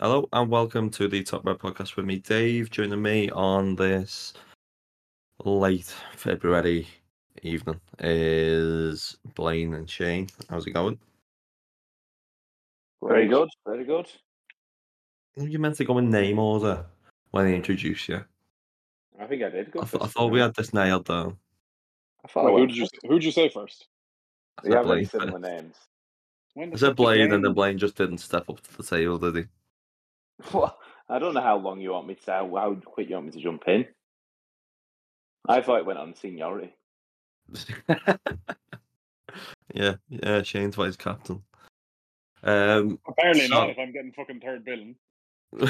[0.00, 2.70] Hello and welcome to the Top Red Podcast with me, Dave.
[2.70, 4.32] Joining me on this
[5.44, 6.86] late February
[7.42, 10.28] evening is Blayne and Shane.
[10.48, 10.98] How's it going?
[13.02, 14.10] Very good, very good.
[15.36, 16.84] You meant to go in name order
[17.30, 18.24] when I introduce you.
[19.20, 19.70] I think I did.
[19.70, 21.36] Go I, th- I thought we had this nailed down.
[22.24, 23.86] I thought I Wait, who went did you who did you say first?
[24.58, 25.06] I We said have like Blayne.
[25.06, 25.76] similar names.
[26.54, 29.18] When I said Blayne, and then Blayne- Blayne just didn't step up to the table,
[29.18, 29.44] did he?
[30.52, 30.78] Well,
[31.08, 32.30] I don't know how long you want me to.
[32.30, 33.86] How, how quick you want me to jump in.
[35.48, 36.72] I thought it went on seniority.
[39.74, 40.42] yeah, yeah.
[40.42, 41.42] Shane's vice captain.
[42.42, 43.70] Um, Apparently So- not.
[43.70, 44.96] If I'm getting fucking third billing,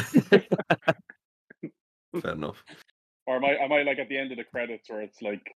[2.20, 2.62] fair enough.
[3.27, 3.56] or am I?
[3.56, 5.55] Am I like at the end of the credits where it's like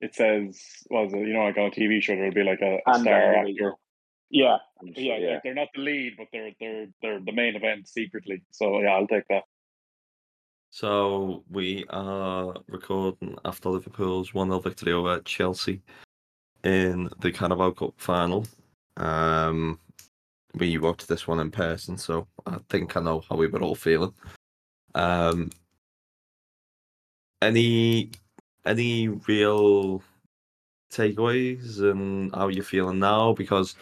[0.00, 0.60] it says,
[0.90, 3.02] "Was it you know like on a TV show there'll be like a, a star
[3.04, 3.74] then actor."
[4.30, 4.58] Illegal.
[4.82, 5.34] Yeah, sure, yeah, yeah.
[5.34, 8.42] Like they're not the lead, but they're they're they're the main event secretly.
[8.50, 9.44] So yeah, I'll take that.
[10.70, 15.80] So we are recording after Liverpool's 1 0 victory over Chelsea
[16.62, 18.46] in the Carabao Cup final.
[18.98, 19.78] Um,
[20.54, 23.74] we watched this one in person, so I think I know how we were all
[23.74, 24.12] feeling.
[24.94, 25.50] Um,
[27.40, 28.10] any
[28.66, 30.02] any real
[30.92, 33.32] takeaways and how you're feeling now?
[33.32, 33.74] Because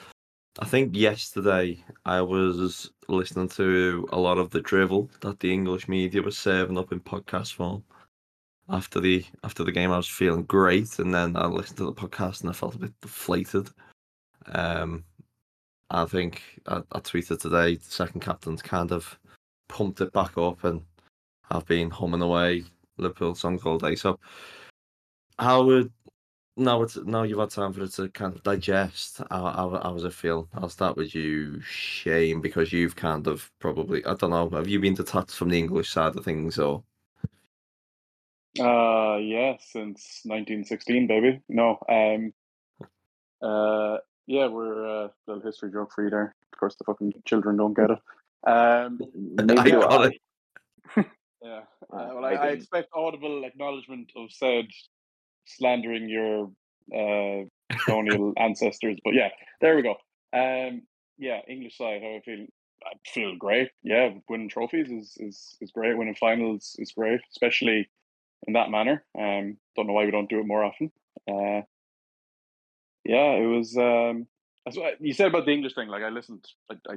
[0.59, 5.87] I think yesterday I was listening to a lot of the drivel that the English
[5.87, 7.85] media was serving up in podcast form.
[8.71, 11.93] After the after the game, I was feeling great, and then I listened to the
[11.93, 13.69] podcast and I felt a bit deflated.
[14.47, 15.05] Um,
[15.91, 17.79] I think I, I tweeted today.
[17.83, 19.19] Second captain's kind of
[19.69, 20.83] pumped it back up, and
[21.51, 22.65] I've been humming away
[22.97, 23.95] Liverpool songs all day.
[23.95, 24.19] So,
[25.39, 25.93] how would
[26.57, 29.19] now it's now you've had time for it to kind of digest.
[29.31, 30.49] How, how, how does it feel?
[30.55, 34.51] I'll start with you, Shane, because you've kind of probably I don't know.
[34.51, 36.85] Have you been detached from the English side of things, or
[38.59, 41.41] Uh, yeah, since 1916, baby.
[41.49, 42.33] No, um,
[43.43, 46.35] uh, yeah, we're uh, little history joke for you there.
[46.53, 47.99] Of course, the fucking children don't get it.
[48.49, 50.07] Um, Neither I do got I.
[50.07, 50.15] it.
[51.43, 51.63] yeah.
[51.93, 54.67] Uh, Uh, well, I I, I expect audible acknowledgement of said
[55.47, 56.51] slandering your
[56.95, 57.45] uh,
[57.85, 59.29] colonial ancestors, but yeah,
[59.61, 59.97] there we go.
[60.33, 60.83] Um,
[61.19, 62.47] yeah, English side, how I feel.
[62.85, 63.71] I feel great.
[63.83, 65.97] Yeah, winning trophies is is is great.
[65.97, 67.89] Winning finals is great, especially
[68.47, 69.05] in that manner.
[69.19, 70.93] Um, don't know why we don't do it more often.
[71.29, 71.63] Uh,
[73.05, 73.77] yeah, it was.
[73.77, 74.27] Um,
[75.01, 75.89] you said about the English thing.
[75.89, 76.97] Like I listened, I, I,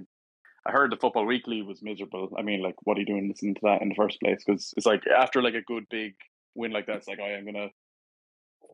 [0.66, 2.34] I heard the Football Weekly was miserable.
[2.38, 4.44] I mean, like, what are you doing listening to that in the first place?
[4.46, 6.16] Because it's like after like a good big
[6.56, 7.70] win like that, it's like, oh, I'm gonna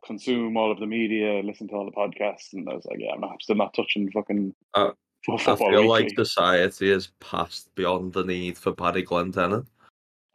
[0.05, 3.11] consume all of the media, listen to all the podcasts, and I was like, yeah,
[3.13, 4.91] I'm not, still not touching fucking Uh,
[5.25, 5.87] fo- I feel Weekly.
[5.87, 9.65] like society has passed beyond the need for Barry Glendenning.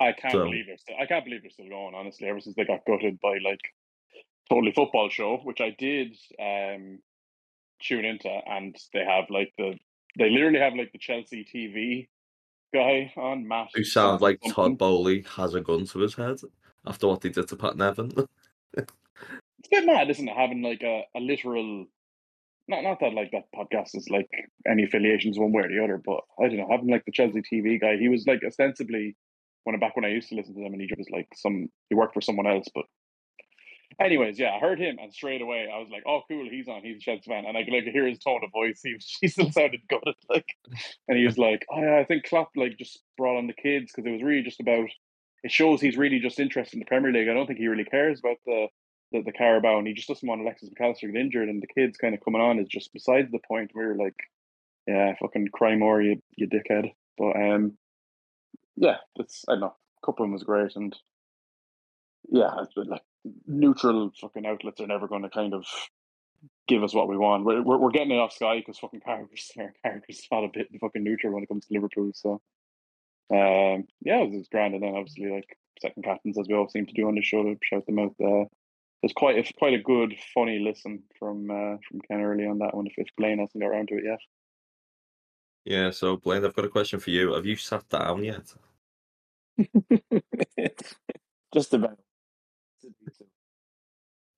[0.00, 0.96] I can't So- believe still.
[1.00, 1.94] I can't believe they're still going.
[1.94, 3.60] Honestly, ever since they got gutted by like
[4.48, 6.98] Totally Football Show, which I did um
[7.82, 9.78] tune into, and they have like the
[10.18, 12.08] they literally have like the Chelsea TV
[12.74, 13.68] guy on Matt.
[13.74, 14.78] Who sounds like Todd.
[14.78, 16.38] Bowley has a gun to his head
[16.86, 18.10] after what he did to Pat Nevin.
[19.60, 20.36] It's a bit mad, isn't it?
[20.36, 21.86] Having like a, a literal.
[22.66, 24.28] Not, not that like that podcast is like
[24.70, 26.68] any affiliations one way or the other, but I don't know.
[26.70, 29.16] Having like the Chelsea TV guy, he was like ostensibly
[29.64, 31.94] when back when I used to listen to them, and he was like some he
[31.94, 32.66] worked for someone else.
[32.74, 32.84] But
[34.00, 36.82] anyways, yeah, I heard him, and straight away I was like, "Oh, cool, he's on.
[36.82, 38.80] He's a Chelsea fan," and I could like hear his tone of voice.
[38.82, 40.46] He he still sounded good, like,
[41.08, 43.92] and he was like, "Oh yeah, I think Klopp like just brought on the kids
[43.92, 44.88] because it was really just about."
[45.42, 47.26] It shows he's really just interested in the Premier League.
[47.26, 48.66] I don't think he really cares about the
[49.12, 51.66] the, the Carabao, and he just doesn't want Alexis McAllister to get injured, and the
[51.66, 53.72] kids kind of coming on is just besides the point.
[53.74, 54.16] We were like,
[54.86, 56.92] yeah, fucking cry more, you you dickhead.
[57.18, 57.76] But um,
[58.76, 59.74] yeah, that's I don't know.
[60.04, 60.96] Coupling was great, and
[62.28, 63.02] yeah, it's been like
[63.46, 65.66] neutral fucking outlets are never going to kind of
[66.68, 67.44] give us what we want.
[67.44, 69.74] We're we're, we're getting it off Sky because fucking Carragher's there.
[69.84, 72.12] Carragher's not a bit fucking neutral when it comes to Liverpool.
[72.14, 72.40] So
[73.30, 76.54] um, yeah, it was, it was grand, and then obviously like second captains as we
[76.54, 78.14] all seem to do on the show to shout them out.
[78.22, 78.44] Uh,
[79.02, 82.74] there's quite a quite a good funny listen from uh, from Ken early on that
[82.74, 82.86] one.
[82.86, 84.18] If, if Blayne hasn't got around to it yet.
[85.64, 87.32] yeah, so Blayne, I've got a question for you.
[87.34, 88.54] Have you sat down yet?
[91.54, 91.98] Just about.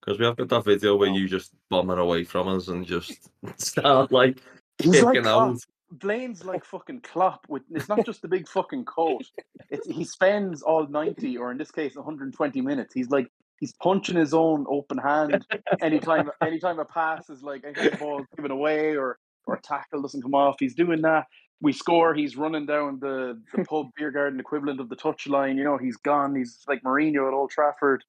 [0.00, 1.17] Because we have got that video where No.
[1.17, 4.38] you just bomber away from us and just start like
[4.79, 5.50] He's like kicking Klopp.
[5.50, 5.59] out.
[5.99, 7.44] Blayne's like fucking Klopp.
[7.49, 9.23] With it's not just the big fucking coat.
[9.70, 12.94] It's he spends all ninety, or in this case, one hundred and twenty minutes.
[12.94, 13.29] He's like
[13.62, 15.47] he's punching his own open hand
[15.81, 20.03] anytime anytime a pass is like anytime the ball's given away or or a tackle
[20.03, 20.56] doesn't come off.
[20.59, 21.26] He's doing that.
[21.61, 22.14] we score.
[22.14, 25.56] He's running down the, the pub beer garden equivalent of the touchline.
[25.56, 26.35] You know, he's gone.
[26.35, 28.05] He's like Mourinho at Old Trafford.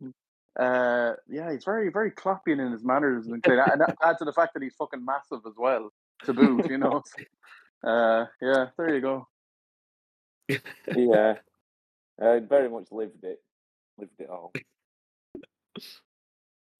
[0.60, 4.34] Uh, yeah, he's very, very Kloppian in his manners, and and that adds to the
[4.34, 5.92] fact that he's fucking massive as well.
[6.26, 7.02] To boot, you know.
[7.84, 9.28] Uh, yeah, there you go.
[10.96, 11.34] yeah,
[12.22, 13.42] I very much lived it,
[13.98, 14.54] lived it all.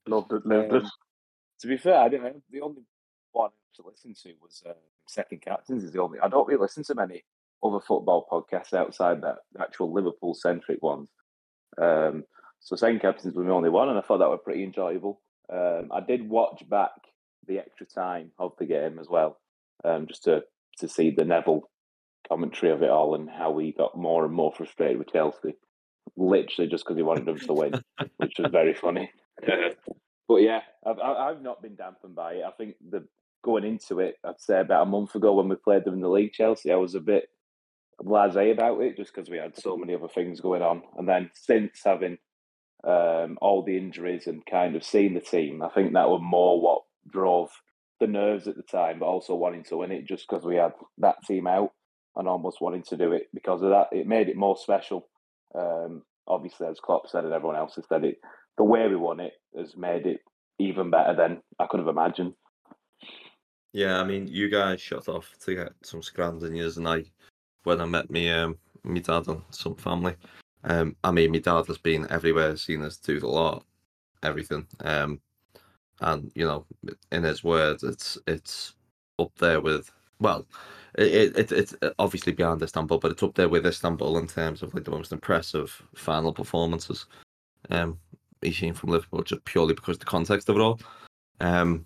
[0.08, 0.84] Loved it, lived it.
[0.84, 0.92] Um,
[1.62, 2.24] to be fair, I didn't.
[2.24, 2.84] Know the only
[3.32, 4.74] one to listen to was um,
[5.08, 5.84] Second Captains.
[5.84, 6.20] Is the only.
[6.20, 7.24] I don't really listen to many
[7.64, 11.10] other football podcasts outside that actual Liverpool centric ones.
[11.82, 12.26] Um,
[12.60, 15.22] so Second Captains was the only one, and I thought that was pretty enjoyable.
[15.52, 16.92] Um, I did watch back
[17.48, 19.40] the extra time of the game as well,
[19.84, 20.44] um, just to
[20.80, 21.70] to see the Neville
[22.28, 25.56] commentary of it all and how he got more and more frustrated with Chelsea,
[26.16, 27.74] literally just because he wanted them to win,
[28.18, 29.12] which was very funny.
[30.28, 32.44] but yeah, I've I've not been dampened by it.
[32.44, 33.08] I think the
[33.44, 36.10] going into it, I'd say about a month ago when we played them in the
[36.10, 37.28] league, Chelsea, I was a bit
[38.02, 40.82] blasé about it just because we had so many other things going on.
[40.98, 42.18] And then since having
[42.84, 46.60] um, all the injuries and kind of seeing the team, I think that was more
[46.60, 47.50] what drove
[48.00, 50.74] the nerves at the time, but also wanting to win it just because we had
[50.98, 51.72] that team out
[52.16, 53.88] and almost wanting to do it because of that.
[53.92, 55.08] It made it more special.
[55.56, 58.20] Um, obviously, as Klopp said and everyone else has said it,
[58.58, 60.22] the way we won it has made it
[60.60, 62.34] even better than I could have imagined.
[63.74, 67.06] Yeah, I mean, you guys shut off to get some scrams years, and I,
[67.64, 70.16] when I met me, um, me dad and some family,
[70.64, 73.66] um, I mean, my dad has been everywhere, seen us do the lot,
[74.22, 75.20] everything, um,
[76.02, 76.66] and you know,
[77.12, 78.76] in his words, it's it's
[79.18, 80.46] up there with well,
[80.96, 84.74] it, it it's obviously beyond Istanbul, but it's up there with Istanbul in terms of
[84.74, 87.06] like the most impressive final performances.
[87.70, 87.98] Um,
[88.42, 90.80] he's seen from Liverpool just purely because of the context of it all.
[91.40, 91.86] Um,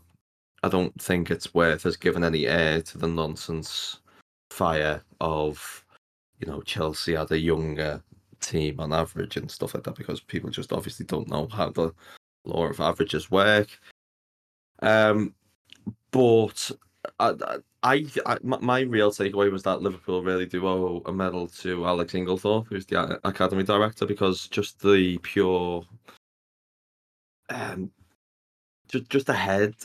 [0.64, 4.00] I don't think it's worth us giving any air to the nonsense
[4.50, 5.86] fire of,
[6.40, 8.02] you know, Chelsea had a younger
[8.40, 11.94] team on average and stuff like that because people just obviously don't know how the
[12.46, 13.68] law of averages work.
[14.82, 15.34] Um,
[16.12, 16.72] but
[17.20, 17.34] I,
[17.84, 22.14] I, I my real takeaway was that Liverpool really do owe a medal to Alex
[22.14, 25.84] Inglethorpe, who's the academy director, because just the pure,
[27.50, 27.92] um,
[28.88, 29.76] just just ahead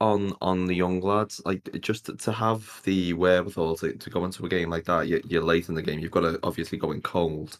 [0.00, 4.24] on on the young lads, like just to, to have the wherewithal to, to go
[4.24, 5.98] into a game like that, You're, you're late in the game.
[6.00, 7.58] You've got to obviously go in cold,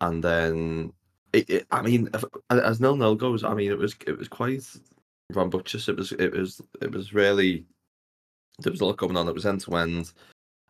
[0.00, 0.92] and then
[1.32, 4.28] it, it I mean, if, as nil nil goes, I mean, it was it was
[4.28, 4.64] quite
[5.32, 5.88] rambunctious.
[5.88, 7.66] It was it was it was really
[8.60, 9.28] there was a lot going on.
[9.28, 10.12] It was end to end,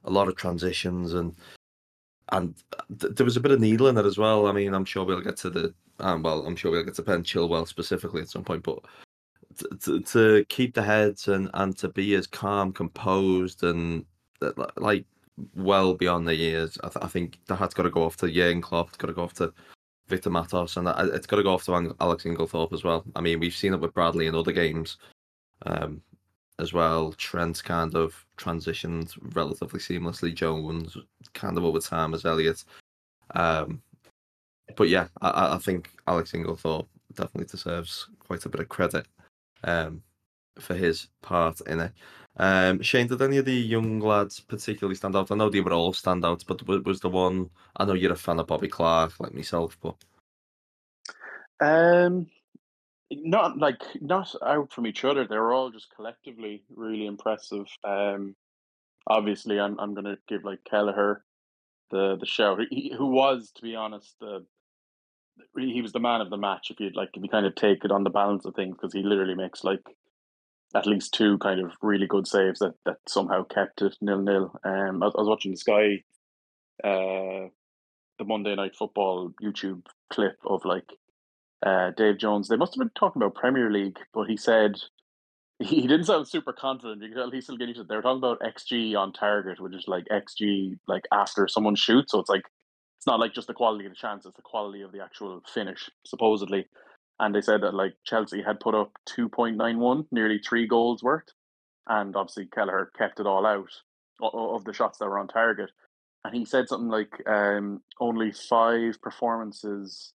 [0.04, 1.34] a lot of transitions, and
[2.32, 2.54] and
[3.00, 4.46] th- there was a bit of needle in it as well.
[4.46, 7.02] I mean, I'm sure we'll get to the um, well, I'm sure we'll get to
[7.02, 8.80] Ben Chilwell specifically at some point, but
[9.80, 14.04] to, to keep the heads and and to be as calm, composed, and
[14.76, 15.04] like
[15.54, 16.78] well beyond the years.
[16.82, 18.88] I, th- I think that has got to go off to Jurgen Klopp.
[18.88, 19.52] It's got to go off to
[20.08, 23.04] Vitor Matos, and it's got to go off to Alex Inglethorpe as well.
[23.16, 24.98] I mean, we've seen it with Bradley in other games
[25.66, 26.00] um,
[26.58, 27.12] as well.
[27.12, 30.34] Trent kind of transitioned relatively seamlessly.
[30.34, 30.96] Jones
[31.32, 32.64] kind of over time as Elliot.
[33.34, 33.82] Um,
[34.76, 39.06] but yeah, I, I think Alex Inglethorpe definitely deserves quite a bit of credit
[39.64, 40.02] um,
[40.58, 41.92] for his part in it.
[42.36, 45.30] Um, Shane, did any of the young lads particularly stand out?
[45.30, 47.48] I know they were all standouts, but was the one?
[47.76, 49.94] I know you're a fan of Bobby Clark, like myself, but
[51.60, 52.26] um,
[53.22, 55.26] not like not out from each other.
[55.26, 57.66] They were all just collectively really impressive.
[57.84, 58.36] Um,
[59.06, 61.24] obviously, I'm I'm to give like Kelleher
[61.90, 62.56] the the show.
[62.70, 64.44] He, who was, to be honest, the
[65.56, 66.70] he was the man of the match.
[66.70, 68.92] If you'd like, if you kind of take it on the balance of things, because
[68.92, 69.82] he literally makes like
[70.74, 74.54] at least two kind of really good saves that, that somehow kept it nil nil.
[74.64, 76.02] Um, I, I was watching the Sky,
[76.82, 77.48] uh,
[78.18, 80.86] the Monday Night Football YouTube clip of like
[81.64, 82.48] uh, Dave Jones.
[82.48, 84.76] They must have been talking about Premier League, but he said
[85.58, 87.02] he, didn't sound super confident.
[87.02, 87.84] You could he's still getting to.
[87.84, 92.12] They were talking about XG on target, which is like XG like after someone shoots.
[92.12, 92.44] So it's like
[92.98, 95.42] it's not like just the quality of the chance; it's the quality of the actual
[95.46, 96.66] finish, supposedly
[97.20, 101.28] and they said that like Chelsea had put up 2.91, nearly three goals worth,
[101.86, 103.70] and obviously Kelleher kept it all out
[104.20, 105.70] of the shots that were on target.
[106.24, 110.13] And he said something like um, only five performances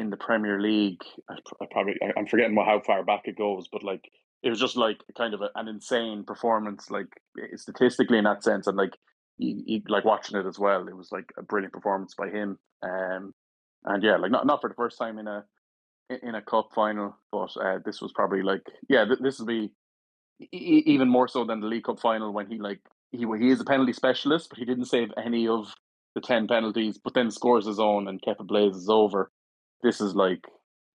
[0.00, 1.02] in the Premier League.
[1.28, 1.36] I,
[1.70, 4.10] probably I'm forgetting how far back it goes, but like
[4.42, 7.08] it was just like kind of a, an insane performance, like
[7.56, 8.96] statistically in that sense, and like
[9.38, 10.88] he, like watching it as well.
[10.88, 12.58] It was like a brilliant performance by him.
[12.82, 13.34] Um,
[13.84, 15.44] and yeah, like not not for the first time in a
[16.22, 19.70] in a cup final, but uh, this was probably like yeah, th- this will be
[20.40, 22.80] e- even more so than the League Cup final when he like
[23.12, 25.74] he he is a penalty specialist, but he didn't save any of
[26.14, 26.98] the ten penalties.
[27.02, 29.30] But then scores his own and kept it blazes over.
[29.82, 30.44] This is like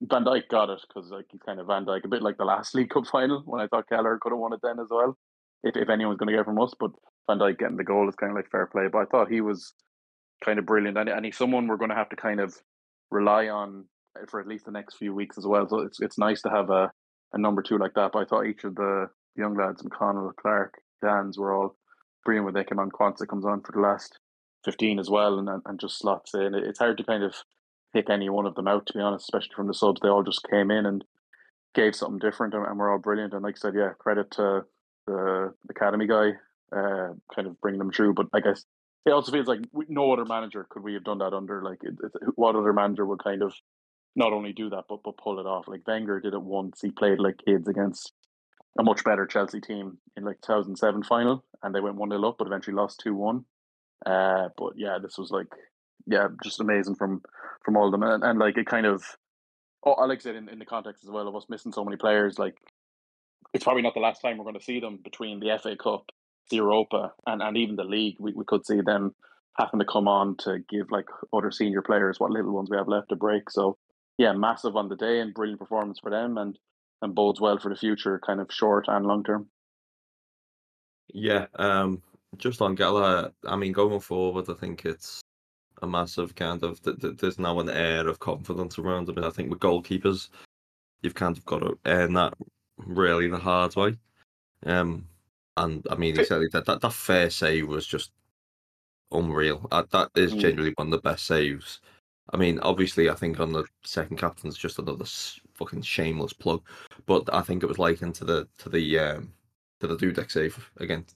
[0.01, 2.45] Van Dijk got it because like he's kind of Van Dijk, a bit like the
[2.45, 5.17] last League Cup final when I thought Kelleher could have won it then as well,
[5.63, 6.73] if if anyone's going to get from us.
[6.79, 6.91] But
[7.27, 8.87] Van Dijk getting the goal is kind of like fair play.
[8.91, 9.73] But I thought he was
[10.43, 12.55] kind of brilliant, and, and he's someone we're going to have to kind of
[13.11, 13.85] rely on
[14.29, 15.67] for at least the next few weeks as well.
[15.67, 16.91] So it's it's nice to have a,
[17.33, 18.11] a number two like that.
[18.13, 21.75] But I thought each of the young lads, McConnell, Clark, Danns, were all
[22.23, 22.91] brilliant when they came on.
[22.91, 24.19] Quansah comes on for the last
[24.63, 26.53] fifteen as well, and and just slots in.
[26.53, 27.35] It's hard to kind of
[27.95, 30.01] pick any one of them out to be honest, especially from the subs.
[30.01, 31.03] They all just came in and
[31.73, 33.33] gave something different, and, and we're all brilliant.
[33.33, 34.65] And like I said, yeah, credit to
[35.07, 36.31] the academy guy,
[36.75, 38.13] uh, kind of bringing them through.
[38.13, 38.65] But I guess
[39.05, 41.63] it also feels like no other manager could we have done that under.
[41.63, 43.53] Like, it, it, what other manager would kind of
[44.17, 45.69] not only do that but but pull it off?
[45.69, 46.81] Like Wenger did it once.
[46.81, 48.11] He played like kids against
[48.77, 52.35] a much better Chelsea team in like 2007 final, and they went one 0 up,
[52.37, 53.45] but eventually lost two one.
[54.05, 55.47] Uh, but yeah, this was like
[56.07, 57.21] yeah, just amazing from
[57.65, 59.03] from all of them, and, and like it kind of.
[59.83, 61.97] Oh, like I said in, in the context as well of us missing so many
[61.97, 62.39] players.
[62.39, 62.57] Like,
[63.53, 66.05] it's probably not the last time we're going to see them between the FA Cup,
[66.49, 68.15] the Europa, and, and even the league.
[68.19, 69.13] We, we could see them
[69.57, 72.87] having to come on to give like other senior players what little ones we have
[72.87, 73.49] left to break.
[73.49, 73.77] So
[74.17, 76.57] yeah, massive on the day and brilliant performance for them and
[77.01, 79.47] and bodes well for the future, kind of short and long term.
[81.13, 82.01] Yeah, um,
[82.37, 85.21] just on Gala, I mean, going forward, I think it's
[85.85, 86.81] a massive kind of.
[86.83, 90.29] Th- th- there's now an air of confidence around him, and I think with goalkeepers,
[91.01, 92.33] you've kind of got to earn that
[92.77, 93.97] really the hard way.
[94.65, 95.07] Um,
[95.57, 98.11] and I mean, he said that that, that fair save was just
[99.11, 99.67] unreal.
[99.71, 100.39] Uh, that is Mm.
[100.39, 101.79] genuinely one of the best saves.
[102.33, 106.63] I mean, obviously, I think on the second captain's just another s- fucking shameless plug,
[107.05, 109.33] but I think it was likened to the to the um
[109.79, 111.15] to the Dudek save against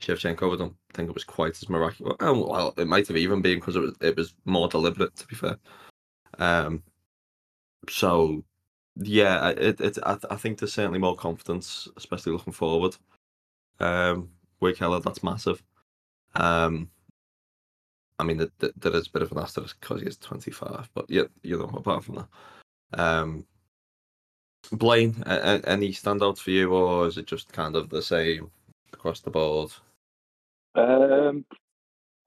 [0.00, 0.54] Shevchenko.
[0.54, 2.16] I don't think it was quite as miraculous.
[2.20, 5.14] Oh, well, it might have even been because it was it was more deliberate.
[5.16, 5.56] To be fair,
[6.38, 6.82] um,
[7.88, 8.44] so
[8.96, 12.96] yeah, it, it I, I think there's certainly more confidence, especially looking forward.
[13.78, 14.30] Um,
[14.60, 15.62] with Kelleher, that's massive.
[16.34, 16.90] Um,
[18.18, 21.06] I mean, th- th- there is a bit of an asterisk because he's 25, but
[21.08, 23.46] yeah, you know, apart from that, um,
[24.72, 28.50] Blayne, any standouts for you, or is it just kind of the same
[28.92, 29.72] across the board?
[30.74, 31.44] Um,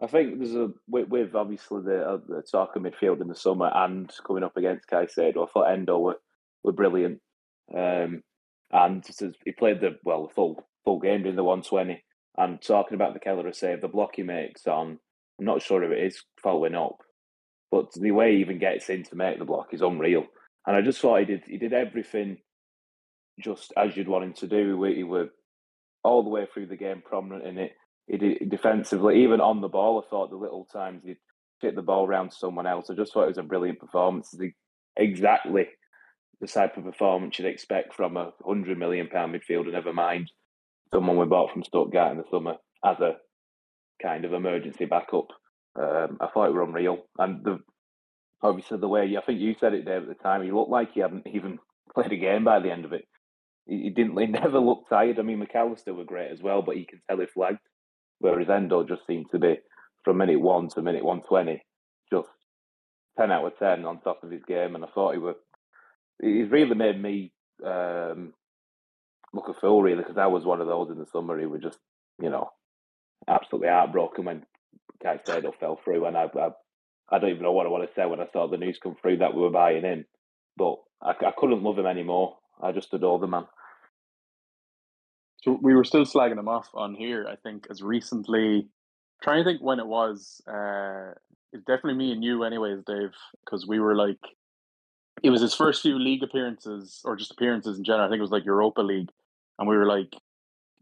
[0.01, 3.35] I think there's a with, with obviously the, uh, the talk of midfield in the
[3.35, 5.47] summer and coming up against Caicedo.
[5.47, 6.19] I thought Endo were,
[6.63, 7.21] were brilliant,
[7.73, 8.21] um,
[8.71, 9.05] and
[9.45, 12.03] he played the well the full full game in the 120.
[12.35, 14.97] And talking about the Kelleher save, the block he makes on,
[15.39, 16.97] I'm not sure if it is following up,
[17.69, 20.25] but the way he even gets in to make the block is unreal.
[20.65, 22.39] And I just thought he did he did everything
[23.39, 24.83] just as you'd want him to do.
[24.83, 25.29] He he were
[26.03, 27.71] all the way through the game prominent in it
[28.07, 30.03] he did defensively, even on the ball.
[30.03, 31.17] I thought the little times he'd
[31.61, 32.89] fit the ball around to someone else.
[32.89, 34.35] I just thought it was a brilliant performance.
[34.97, 35.67] Exactly
[36.43, 39.71] the type of performance you'd expect from a hundred million pound midfielder.
[39.71, 40.29] Never mind
[40.93, 42.55] someone we bought from Stuttgart in the summer
[42.85, 43.15] as a
[44.01, 45.27] kind of emergency backup.
[45.79, 47.59] Um, I thought it were unreal, and the
[48.41, 50.91] obviously the way I think you said it, there at the time, he looked like
[50.93, 51.59] he hadn't even
[51.95, 53.05] played a game by the end of it.
[53.65, 54.17] He, he didn't.
[54.19, 55.19] He never looked tired.
[55.19, 57.59] I mean, McAllister were great as well, but you can tell he flagged.
[58.23, 59.57] Whereas Endo just seemed to be
[60.05, 61.61] from minute one to minute one twenty,
[62.09, 62.29] just
[63.19, 64.75] ten out of ten on top of his game.
[64.75, 65.35] And I thought he was,
[66.21, 67.33] he's really made me
[67.65, 68.33] um,
[69.33, 71.59] look a fool, really, because I was one of those in the summer who were
[71.59, 71.79] just,
[72.21, 72.49] you know,
[73.27, 74.45] absolutely heartbroken when
[75.03, 76.49] Caicedo fell through, and I, I,
[77.09, 78.95] I don't even know what I want to say when I saw the news come
[79.01, 80.05] through that we were buying him,
[80.55, 82.37] but I, I couldn't love him anymore.
[82.61, 83.47] I just adore the man.
[85.43, 87.27] So we were still slagging him off on here.
[87.29, 88.69] I think as recently,
[89.21, 90.41] trying to think when it was.
[90.47, 91.11] Uh,
[91.51, 93.11] it's definitely me and you, anyways, Dave,
[93.45, 94.17] because we were like,
[95.21, 98.05] it was his first few league appearances or just appearances in general.
[98.05, 99.09] I think it was like Europa League,
[99.59, 100.11] and we were like,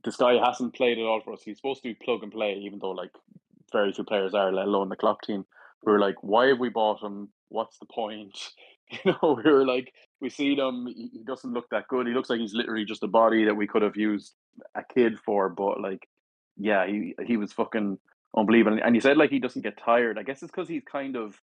[0.05, 1.43] this guy hasn't played at all for us.
[1.43, 3.11] He's supposed to be plug and play, even though like
[3.71, 5.45] very few players are, let alone the club team.
[5.83, 7.29] We were like, why have we bought him?
[7.49, 8.37] What's the point?
[9.05, 10.85] You know, we were like, we see him.
[10.85, 12.07] He doesn't look that good.
[12.07, 14.33] He looks like he's literally just a body that we could have used
[14.75, 15.50] a kid for.
[15.50, 16.08] But like,
[16.58, 17.98] yeah, he he was fucking
[18.36, 18.79] unbelievable.
[18.84, 20.17] And he said like he doesn't get tired.
[20.17, 21.39] I guess it's because he's kind of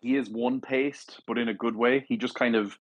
[0.00, 2.04] he is one paced, but in a good way.
[2.08, 2.78] He just kind of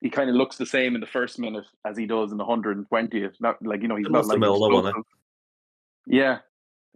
[0.00, 2.44] he kind of looks the same in the first minute as he does in the
[2.44, 3.34] hundred and twentieth.
[3.40, 5.04] Not like you know he's Similar not like it?
[6.06, 6.38] Yeah,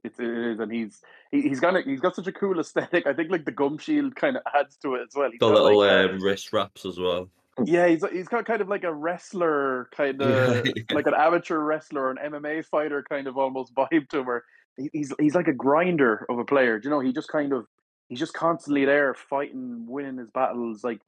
[0.03, 3.07] it's it is, and he's he, he's got he's got such a cool aesthetic.
[3.07, 5.31] I think like the gum shield kind of adds to it as well.
[5.31, 7.29] He's The got, little like, um, wrist wraps as well.
[7.65, 12.11] yeah, he's he's got kind of like a wrestler kind of like an amateur wrestler
[12.11, 14.27] an MMA fighter kind of almost vibe to him.
[14.27, 14.45] Where
[14.93, 16.79] he's he's like a grinder of a player.
[16.79, 17.67] Do you know, he just kind of
[18.09, 20.83] he's just constantly there fighting, winning his battles.
[20.83, 21.01] Like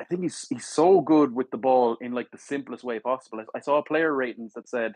[0.00, 3.40] I think he's he's so good with the ball in like the simplest way possible.
[3.40, 4.94] I, I saw player ratings that said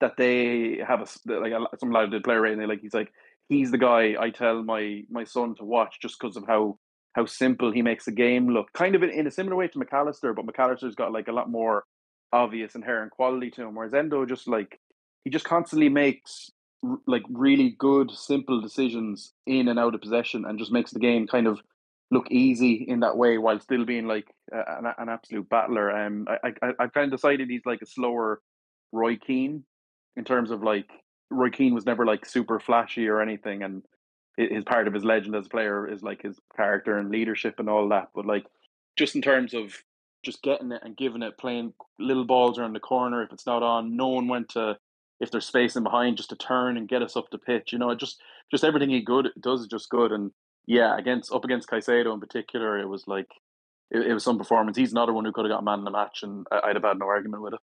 [0.00, 1.06] that they have a
[1.40, 2.58] like a, some lad did player rating.
[2.58, 3.12] They like he's like
[3.48, 6.78] he's the guy I tell my my son to watch just because of how
[7.14, 8.72] how simple he makes the game look.
[8.72, 11.84] Kind of in, a similar way to McAllister, but McAllister's got like a lot more
[12.32, 13.74] obvious inherent quality to him.
[13.74, 14.78] Whereas Endo just like
[15.24, 16.50] he just constantly makes
[16.84, 21.00] r- like really good, simple decisions in and out of possession, and just makes the
[21.00, 21.60] game kind of
[22.12, 25.90] look easy in that way while still being like an, an absolute battler.
[25.90, 28.40] Um, I I I've kind of decided he's like a slower
[28.92, 29.64] Roy Keane
[30.16, 30.88] in terms of like
[31.30, 33.82] Roy Keane was never like super flashy or anything, and
[34.48, 37.68] his part of his legend as a player is like his character and leadership and
[37.68, 38.08] all that.
[38.14, 38.44] But like
[38.96, 39.74] just in terms of
[40.22, 43.62] just getting it and giving it, playing little balls around the corner if it's not
[43.62, 44.76] on, knowing when to
[45.20, 47.72] if there's space in behind just to turn and get us up the pitch.
[47.72, 48.20] You know, just
[48.50, 50.12] just everything he good does is just good.
[50.12, 50.30] And
[50.66, 53.28] yeah, against up against Caicedo in particular, it was like
[53.90, 54.76] it, it was some performance.
[54.76, 56.84] He's another one who could have got a man in the match, and I'd have
[56.84, 57.60] had no argument with it.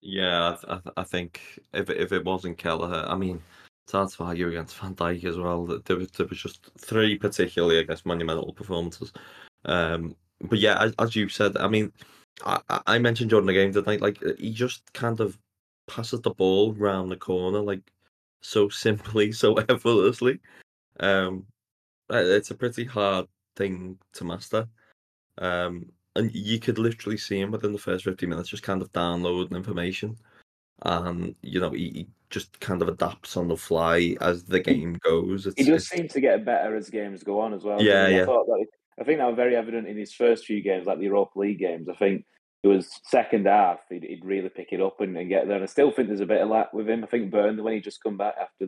[0.00, 1.40] Yeah, I, I, I think
[1.72, 3.42] if if it wasn't Kelleher, I mean,
[3.92, 5.66] argue against Van Dijk as well.
[5.66, 9.12] There was, there was just three particularly, I guess, monumental performances.
[9.64, 11.92] Um, but yeah, as, as you said, I mean,
[12.44, 14.00] I, I mentioned Jordan again tonight.
[14.00, 15.38] Like he just kind of
[15.86, 17.82] passes the ball round the corner, like
[18.40, 20.40] so simply, so effortlessly.
[21.00, 21.46] Um,
[22.10, 23.26] it's a pretty hard
[23.56, 24.68] thing to master.
[25.38, 28.92] Um, and you could literally see him within the first 50 minutes just kind of
[28.92, 30.16] downloading information
[30.82, 34.98] and you know he, he just kind of adapts on the fly as the game
[35.02, 35.46] goes.
[35.46, 38.22] it's, he does seem to get better as games go on as well yeah yeah.
[38.22, 38.66] I, that,
[39.00, 41.58] I think that was very evident in his first few games like the europa league
[41.58, 41.88] games.
[41.88, 42.24] I think
[42.62, 45.56] it was second half he'd, he'd really pick it up and, and, get there.
[45.56, 47.04] And i still think there's a bit of that with him.
[47.04, 48.66] I think burn when he just come back after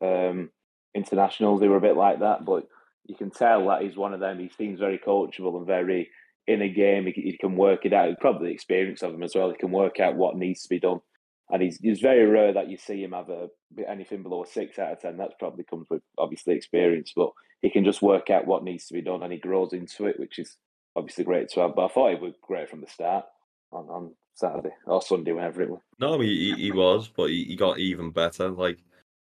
[0.00, 0.50] the um,
[0.94, 2.44] internationals they were a bit like that.
[2.44, 2.64] But
[3.06, 4.38] you can tell that he's one of them.
[4.38, 6.10] He seems very coachable and very
[6.46, 8.20] in a game, he, he can work it out.
[8.20, 9.50] Probably the experience of him as well.
[9.50, 11.00] He can work out what needs to be done.
[11.50, 13.48] And he's, it's very rare that you see him have a
[13.86, 15.18] anything below a six out of ten.
[15.18, 17.30] That probably comes with obviously experience, but
[17.60, 20.18] he can just work out what needs to be done and he grows into it,
[20.18, 20.56] which is
[20.96, 21.74] obviously great to have.
[21.74, 23.26] But I thought he was great from the start
[23.72, 25.80] on, on Saturday or Sunday, whenever it was.
[25.98, 28.48] No, he, he was, but he, he got even better.
[28.48, 28.78] Like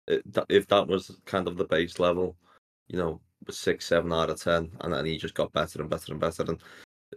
[0.08, 2.36] if that was kind of the base level,
[2.88, 6.12] you know, six, seven out of ten, and then he just got better and better
[6.12, 6.44] and better.
[6.48, 6.60] And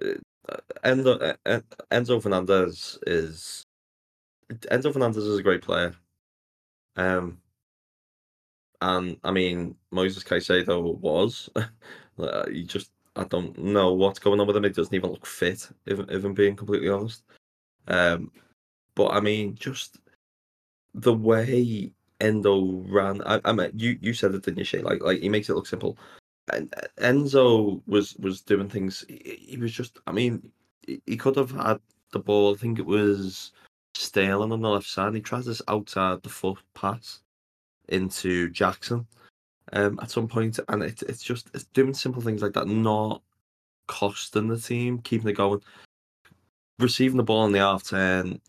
[0.02, 1.60] uh, uh Enzo, uh, uh,
[1.92, 3.65] Enzo Fernandez is
[4.50, 5.96] Enzo Fernandez is a great player.
[6.96, 7.40] Um,
[8.82, 11.50] and I mean Moises Caicedo was.
[12.18, 14.64] Uh, he just I don't know what's going on with him.
[14.64, 17.24] He doesn't even look fit, if if I'm being completely honest.
[17.90, 18.32] Um,
[18.96, 20.00] but I mean, just
[20.94, 23.22] the way Endo ran.
[23.26, 24.82] I, I mean, you you said it, didn't you, Shay?
[24.82, 25.98] Like like he makes it look simple.
[26.54, 29.04] And Enzo was was doing things.
[29.10, 30.00] He, was just.
[30.08, 30.52] I mean,
[30.88, 31.80] he could have had
[32.12, 32.54] the ball.
[32.54, 33.52] I think it was
[33.96, 35.16] Sterling on the left side.
[35.16, 37.22] He tries this outside the foot pass
[37.90, 39.06] into Jackson
[39.74, 43.22] um, at some point, and it, it's just it's doing simple things like that, not
[43.88, 45.62] costing the team, keeping it going,
[46.80, 48.40] receiving the ball in the half turn.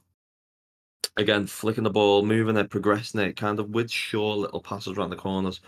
[1.19, 5.11] Again, flicking the ball, moving it, progressing it, kind of with short little passes around
[5.11, 5.61] the corners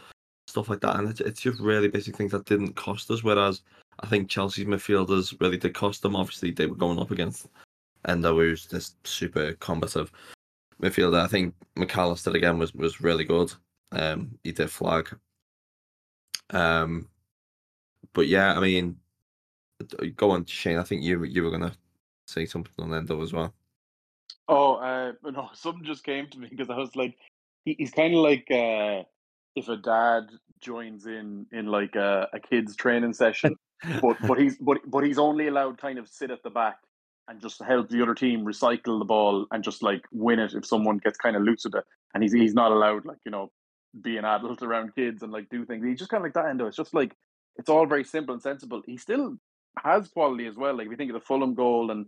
[0.48, 0.96] stuff like that.
[0.96, 3.22] And it's, it's just really basic things that didn't cost us.
[3.22, 3.62] Whereas
[4.00, 6.16] I think Chelsea's midfielders really did cost them.
[6.16, 7.46] Obviously, they were going up against
[8.06, 10.12] Endo, who's just super combative
[10.80, 11.20] midfielder.
[11.20, 13.52] I think McAllister again was was really good.
[13.92, 15.08] Um, he did flag.
[16.50, 17.08] Um,
[18.12, 18.96] but yeah, I mean,
[20.16, 20.78] go on, Shane.
[20.78, 21.74] I think you you were gonna
[22.26, 23.54] say something on Endo as well.
[24.48, 27.16] Oh, uh, no, something just came to me because I was like,
[27.64, 29.02] he, he's kind of like uh,
[29.56, 30.30] if a dad
[30.60, 33.56] joins in in like a, a kids training session,
[34.02, 36.78] but but he's but but he's only allowed kind of sit at the back
[37.28, 40.66] and just help the other team recycle the ball and just like win it if
[40.66, 43.50] someone gets kind of loose with it, and he's he's not allowed like you know
[44.02, 45.84] be an adult around kids and like do things.
[45.84, 46.46] He's just kind of like that.
[46.46, 46.66] Endo.
[46.66, 47.14] It's just like
[47.56, 48.82] it's all very simple and sensible.
[48.86, 49.36] He still
[49.82, 50.76] has quality as well.
[50.76, 52.06] Like if you think of the Fulham goal and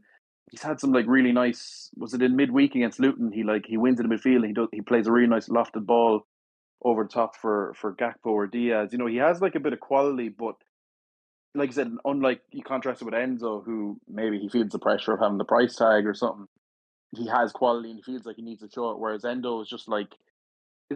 [0.51, 1.91] he's had some like really nice.
[1.97, 3.33] Was it in midweek against Luton?
[3.33, 4.47] He like he wins in the midfield.
[4.47, 6.27] he does he plays a really nice lofted ball
[6.83, 8.91] over the top for for Gakpo or Diaz.
[8.93, 10.57] You know, he has like a bit of quality, but
[11.55, 15.13] like I said, unlike you contrast it with Enzo, who maybe he feels the pressure
[15.13, 16.47] of having the price tag or something.
[17.17, 18.99] He has quality and he feels like he needs to show it.
[18.99, 20.09] Whereas Endo is just like,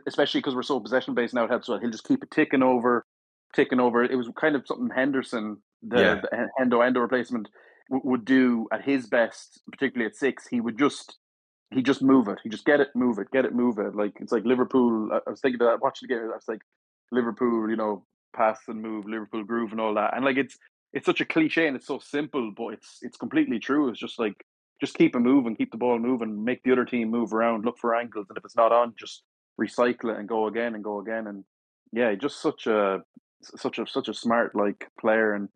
[0.07, 1.69] especially because we're so possession based now, it helps.
[1.69, 3.05] Well, he'll just keep it ticking over,
[3.53, 4.05] ticking over.
[4.05, 6.21] It was kind of something Henderson, the, yeah.
[6.21, 7.49] the Endo Endo replacement,
[7.91, 10.47] w- would do at his best, particularly at six.
[10.47, 11.19] He would just
[11.73, 12.39] he just move it.
[12.45, 13.97] He just get it, move it, get it, move it.
[13.97, 15.11] Like it's like Liverpool.
[15.13, 16.25] I was thinking about watching the game.
[16.25, 16.63] I was like
[17.11, 20.15] Liverpool, you know, pass and move, Liverpool groove and all that.
[20.17, 20.59] And like it's
[20.93, 23.89] it's such a cliche and it's so simple, but it's it's completely true.
[23.89, 24.45] It's just like
[24.81, 27.79] just keep it moving, keep the ball moving, make the other team move around, look
[27.79, 29.23] for angles, and if it's not on, just
[29.61, 31.27] recycle it and go again and go again.
[31.27, 31.45] And
[31.93, 33.03] yeah, just such a
[33.43, 35.49] such a such a smart like player and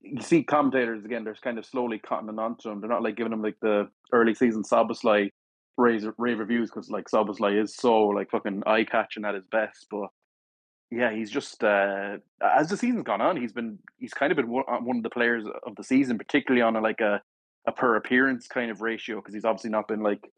[0.00, 2.80] you see commentators again, they're kind of slowly cottoning onto him.
[2.80, 5.30] They're not like giving him like the early season Szoboszlai
[5.76, 9.86] rave, rave reviews because like Szoboszlai is so like fucking eye catching at his best.
[9.90, 10.08] But
[10.90, 14.48] yeah, he's just uh, as the season's gone on, he's been he's kind of been
[14.48, 17.22] one, uh, one of the players of the season, particularly on a like a
[17.66, 20.30] a per appearance kind of ratio because he's obviously not been like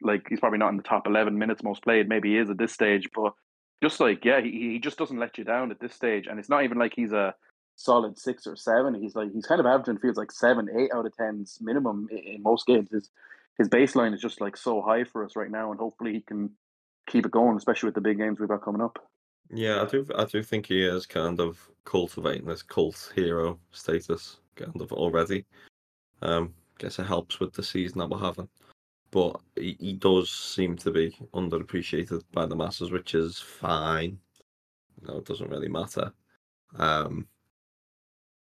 [0.00, 2.08] like he's probably not in the top eleven minutes most played.
[2.08, 3.34] Maybe he is at this stage, but
[3.82, 6.48] just like yeah, he he just doesn't let you down at this stage, and it's
[6.48, 7.34] not even like he's a
[7.76, 8.94] solid six or seven.
[8.94, 12.18] He's like he's kind of averaging feels like seven, eight out of tens minimum in,
[12.18, 12.90] in most games.
[12.90, 13.10] His
[13.58, 16.50] his baseline is just like so high for us right now, and hopefully he can
[17.06, 18.98] keep it going, especially with the big games we've got coming up.
[19.52, 20.06] Yeah, I do.
[20.16, 25.44] I do think he is kind of cultivating this cult hero status, kind of already.
[26.22, 28.48] Um, guess it helps with the season that we're having,
[29.10, 34.18] but he, he does seem to be underappreciated by the masses, which is fine.
[35.02, 36.12] No, it doesn't really matter.
[36.76, 37.26] Um,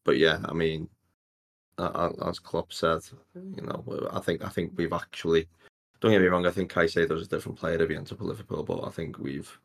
[0.05, 0.89] but yeah, I mean,
[1.79, 3.01] as Klopp said,
[3.35, 5.49] you know, I think I think we've actually
[6.01, 6.47] don't get me wrong.
[6.47, 9.59] I think Caicedo's a different player ends up at Liverpool, but I think we've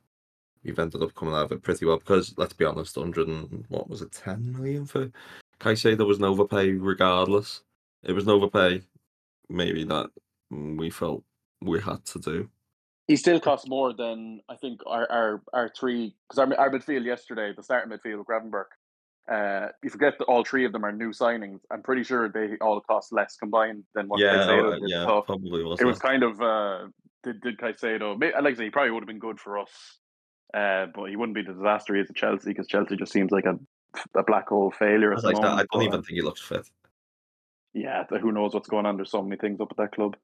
[0.64, 3.66] we've ended up coming out of it pretty well because let's be honest, hundred and
[3.70, 5.12] what was it, ten million for
[5.60, 7.62] Caicedo was an overpay regardless.
[8.04, 8.82] It was an overpay,
[9.50, 10.10] maybe that
[10.50, 11.24] we felt
[11.62, 12.50] we had to do.
[13.08, 17.06] He still costs more than I think our our, our three because our, our midfield
[17.06, 18.72] yesterday, the starting midfield, Gravenberch,
[19.32, 21.60] uh, you forget that all three of them are new signings.
[21.72, 24.90] I'm pretty sure they all cost less combined than what yeah, Caicedo did.
[24.90, 25.80] Yeah, so probably was.
[25.80, 26.88] It was kind of uh,
[27.24, 28.20] did did Caicedo?
[28.20, 29.70] Like I say, he probably would have been good for us,
[30.54, 33.32] uh, but he wouldn't be the disaster he is at Chelsea because Chelsea just seems
[33.32, 33.60] like a
[34.16, 35.14] a black hole failure.
[35.14, 35.60] At like moment.
[35.60, 36.70] I don't even think he looks fit.
[37.74, 38.98] Yeah, who knows what's going on?
[38.98, 40.16] There's so many things up at that club.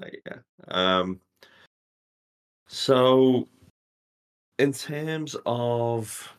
[0.00, 0.38] yeah.
[0.68, 1.20] Um.
[2.68, 3.48] So,
[4.58, 6.32] in terms of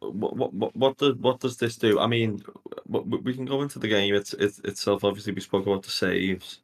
[0.00, 1.98] what what what does what does this do?
[1.98, 2.42] I mean,
[2.86, 5.04] we can go into the game it's, it's itself.
[5.04, 6.60] Obviously, we spoke about the saves.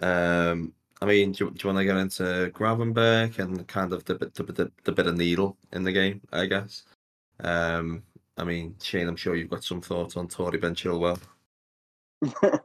[0.00, 4.14] Um, I mean, do, do you want to get into Gravenberch and kind of the
[4.14, 6.20] bit the, the, the bit of needle in the game?
[6.32, 6.84] I guess.
[7.40, 8.04] Um,
[8.38, 11.18] I mean, Shane, I'm sure you've got some thoughts on Tory Ben Chilwell.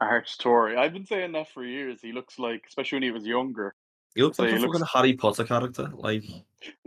[0.00, 0.76] Arch Tory.
[0.76, 2.00] I've been saying that for years.
[2.02, 3.74] He looks like, especially when he was younger.
[4.14, 4.78] He looks so like he a looks...
[4.78, 6.24] fucking Harry Potter character, like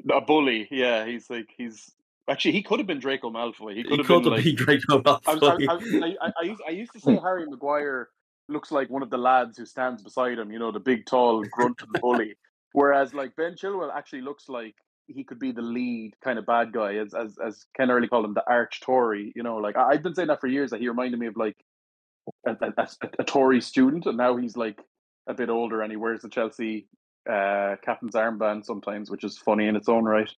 [0.08, 0.68] a bully.
[0.70, 1.92] Yeah, he's like he's
[2.28, 3.76] Actually, he could have been Draco Malfoy.
[3.76, 5.68] He could have been, been like, Draco Malfoy.
[5.68, 8.10] I, I, I, I, used, I used to say Harry Maguire
[8.52, 10.52] looks like one of the lads who stands beside him.
[10.52, 12.36] You know, the big, tall, grunt and bully.
[12.74, 14.76] Whereas, like Ben Chilwell actually looks like
[15.08, 18.26] he could be the lead kind of bad guy, as as as Ken Early called
[18.26, 19.34] him, the arch Tory.
[19.36, 20.72] You know, like I, have been saying that for years.
[20.72, 21.58] That he reminded me of like
[22.48, 22.88] a, a,
[23.20, 24.80] a, Tory student, and now he's like
[25.28, 26.88] a bit older, and he wears the Chelsea
[27.30, 30.32] uh, captain's armband sometimes, which is funny in its own right.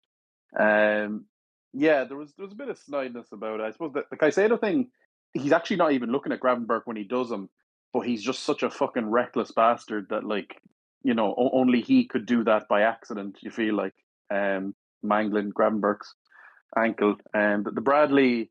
[0.57, 1.25] Um,
[1.73, 3.63] yeah, there was there was a bit of snideness about it.
[3.63, 4.89] I suppose the, the Caicedo thing,
[5.33, 7.49] he's actually not even looking at Gravenberch when he does them,
[7.93, 10.59] but he's just such a fucking reckless bastard that like,
[11.03, 13.37] you know, o- only he could do that by accident.
[13.41, 13.93] You feel like
[14.33, 16.15] um, mangling Gravenberch's
[16.75, 18.49] ankle, and the Bradley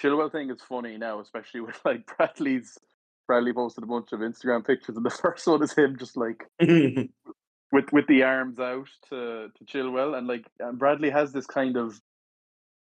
[0.00, 2.78] Chilwell thing is funny now, especially with like Bradley's.
[3.26, 6.44] Bradley posted a bunch of Instagram pictures, and the first one is him just like
[6.60, 11.76] with with the arms out to to Chilwell, and like and Bradley has this kind
[11.76, 12.00] of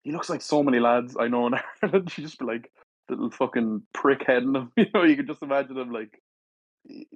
[0.04, 2.16] he looks like so many lads I know in Ireland.
[2.16, 2.72] You just be like
[3.10, 4.72] little fucking prick head in him.
[4.78, 6.22] You know, you can just imagine him like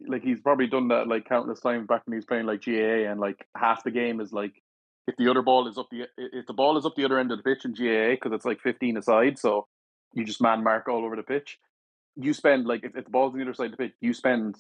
[0.08, 3.10] like he's probably done that like countless times back when he was playing like GAA
[3.10, 4.54] and like half the game is like
[5.08, 7.32] if the other ball is up the if the ball is up the other end
[7.32, 9.68] of the pitch in GAA because it's like 15 aside, so
[10.14, 11.58] you just man mark all over the pitch.
[12.16, 14.14] You spend like if, if the ball's on the other side of the pitch, you
[14.14, 14.56] spend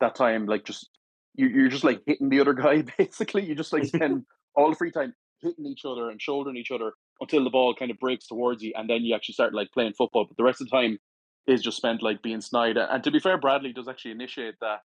[0.00, 0.88] that time like just
[1.34, 3.44] you, you're just like hitting the other guy basically.
[3.44, 6.92] You just like spend all the free time hitting each other and shouldering each other
[7.20, 9.94] until the ball kind of breaks towards you, and then you actually start like playing
[9.94, 10.24] football.
[10.24, 10.98] But the rest of the time
[11.46, 12.76] is just spent like being snide.
[12.76, 14.82] And to be fair, Bradley does actually initiate that,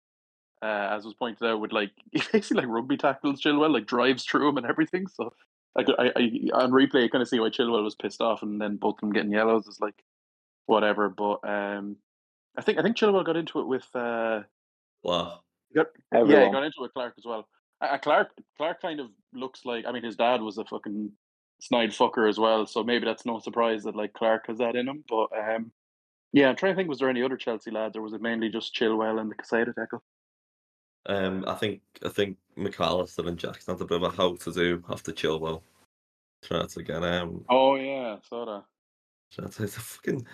[0.61, 4.23] uh, as was pointed out, with like he basically like rugby tackles Chilwell, like drives
[4.23, 5.07] through him and everything.
[5.07, 5.33] So
[5.75, 8.61] I, I, I on replay, I kind of see why Chilwell was pissed off, and
[8.61, 10.03] then both of them getting yellows is like
[10.67, 11.09] whatever.
[11.09, 11.97] But um,
[12.57, 13.87] I think I think Chilwell got into it with.
[13.93, 14.41] Uh,
[15.03, 15.39] wow.
[15.73, 17.47] Got, yeah, he got into it with Clark as well.
[17.81, 21.11] Uh, Clark Clark kind of looks like I mean his dad was a fucking
[21.61, 24.87] snide fucker as well, so maybe that's no surprise that like Clark has that in
[24.87, 25.03] him.
[25.07, 25.71] But um,
[26.33, 28.49] yeah, I'm trying to think was there any other Chelsea lads or was it mainly
[28.49, 30.03] just Chilwell and the Caicedo tackle?
[31.05, 34.51] Um, I think I think McAllister and Jackson had a bit of a how to
[34.51, 35.61] do after Chilwell.
[36.43, 38.63] Trying to get um Oh yeah, sort of.
[39.35, 40.25] to it's a fucking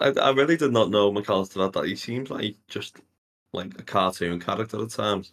[0.00, 1.86] I, I really did not know McAllister had that.
[1.86, 3.00] He seems like just
[3.52, 5.32] like a cartoon character at times.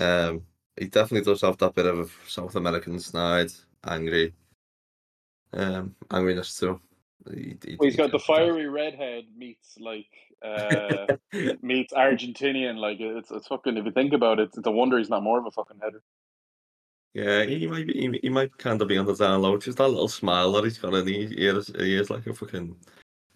[0.00, 0.42] Um
[0.76, 3.52] he definitely does have that bit of a South American side,
[3.86, 4.34] angry.
[5.56, 6.80] Um angriness too.
[7.32, 10.06] He, he- Well, he's he got the fiery redhead meets like
[10.42, 11.06] uh
[11.62, 12.76] meets Argentinian.
[12.76, 13.76] Like it's it's fucking.
[13.76, 16.02] If you think about it, it's a wonder he's not more of a fucking header.
[17.14, 17.92] Yeah, he might be.
[17.94, 19.56] He, he might kind of be on the down low.
[19.56, 22.34] Just that little smile that he's got, and he, he is he is like a
[22.34, 22.74] fucking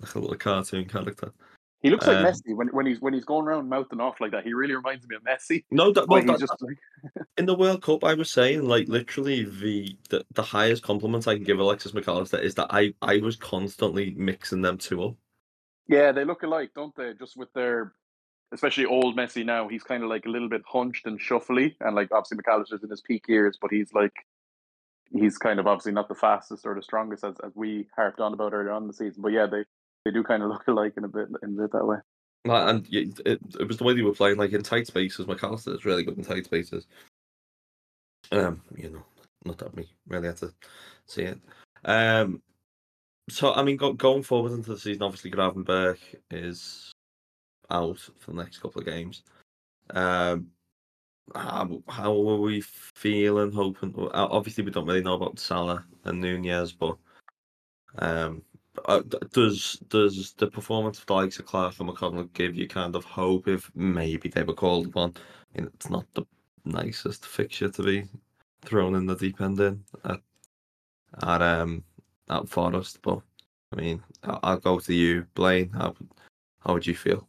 [0.00, 1.33] like a little cartoon character.
[1.81, 4.33] He looks like Um, Messi when when he's when he's going around mouthing off like
[4.33, 4.44] that.
[4.44, 5.64] He really reminds me of Messi.
[5.70, 6.78] No, that, well, he's that, just like
[7.38, 11.37] in the World Cup, I was saying like literally the, the the highest compliment I
[11.37, 15.14] can give Alexis McAllister is that I I was constantly mixing them two up.
[15.87, 17.14] yeah, they look alike, don't they?
[17.14, 17.92] Just with their,
[18.53, 19.68] especially old Messi now.
[19.68, 22.90] He's kind of like a little bit hunched and shuffly, and like obviously McAllister's in
[22.90, 24.14] his peak years, but he's like.
[25.11, 28.35] He's kind of obviously not the fastest or the strongest as, as we harped on
[28.35, 29.64] about earlier on in the season, but yeah, they,
[30.05, 31.96] they do kind of look alike in a bit in a bit that way.
[32.44, 33.20] And it,
[33.59, 35.27] it was the way they were playing, like in tight spaces.
[35.27, 36.87] McAllister is really good in tight spaces.
[38.32, 39.02] Um, you know,
[39.44, 40.52] not that we really had to
[41.06, 41.38] see it.
[41.84, 42.42] Um,
[43.28, 45.98] so I mean, go, going forward into the season, obviously Gravenberch
[46.30, 46.92] is
[47.70, 49.22] out for the next couple of games.
[49.90, 50.48] Um,
[51.34, 53.52] how how are we feeling?
[53.52, 56.96] Hoping, obviously, we don't really know about Salah and Nunez, but
[57.98, 58.42] um,
[58.86, 62.94] uh, does does the performance of the likes of Clark and McConnell give you kind
[62.96, 65.14] of hope if maybe they were called upon?
[65.54, 66.24] I mean, it's not the
[66.64, 68.05] nicest fixture to be
[68.62, 70.21] thrown in the deep end in at
[71.23, 71.83] at um
[72.29, 73.21] at Forest, but
[73.73, 75.71] I mean, I- I'll go to you, Blayne.
[75.71, 75.94] How
[76.61, 77.27] how would you feel?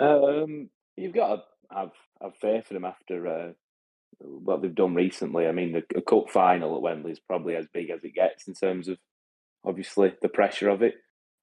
[0.00, 1.42] Um, you've got to
[1.74, 3.52] have have faith in them after uh,
[4.18, 5.46] what they've done recently.
[5.46, 8.48] I mean, the a cup final at Wembley is probably as big as it gets
[8.48, 8.98] in terms of
[9.64, 10.94] obviously the pressure of it.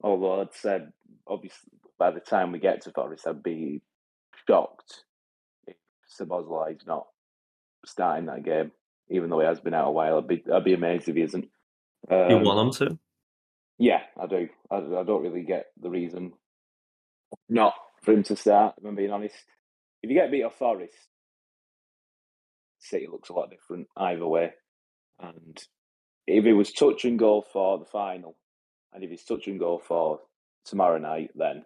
[0.04, 0.92] Although I'd said,
[1.28, 3.82] obviously, by the time we get to Forest, I'd be
[4.48, 5.04] shocked
[6.20, 7.08] if Szoboszlai is not
[7.86, 8.72] starting that game,
[9.10, 10.18] even though he has been out a while.
[10.18, 11.50] I'd be I'd be amazed if he isn't.
[12.10, 13.00] Um, you want him to?
[13.78, 14.50] yeah, I do.
[14.70, 16.34] I, I don't really get the reason
[17.50, 18.76] not for him to start.
[18.78, 19.36] If I'm being honest,
[20.02, 20.96] if you get beat off Forest,
[22.80, 24.52] City looks a lot different either way.
[25.20, 25.58] And
[26.28, 28.36] if it was touch and go for the final,
[28.94, 30.20] and if it's touch and go for
[30.66, 31.64] tomorrow night, then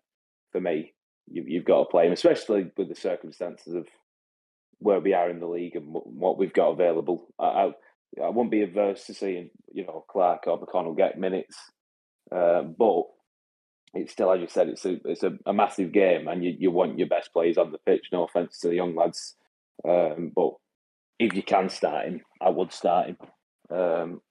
[0.52, 0.94] for me,
[1.28, 3.88] you've got to play him, especially with the circumstances of
[4.86, 7.28] where we are in the league and what we've got available.
[7.40, 7.72] I, I,
[8.24, 11.58] I wouldn't be averse to seeing you know Clark or McConnell get minutes,
[12.32, 13.06] uh, but
[13.96, 16.70] it's still, as you said, it's a it's a, a massive game, and you, you
[16.70, 18.10] want your best players on the pitch.
[18.12, 19.36] No offense to the young lads,
[19.88, 20.52] um, but
[21.18, 23.18] if you can start him, I would start him
[23.72, 24.22] um,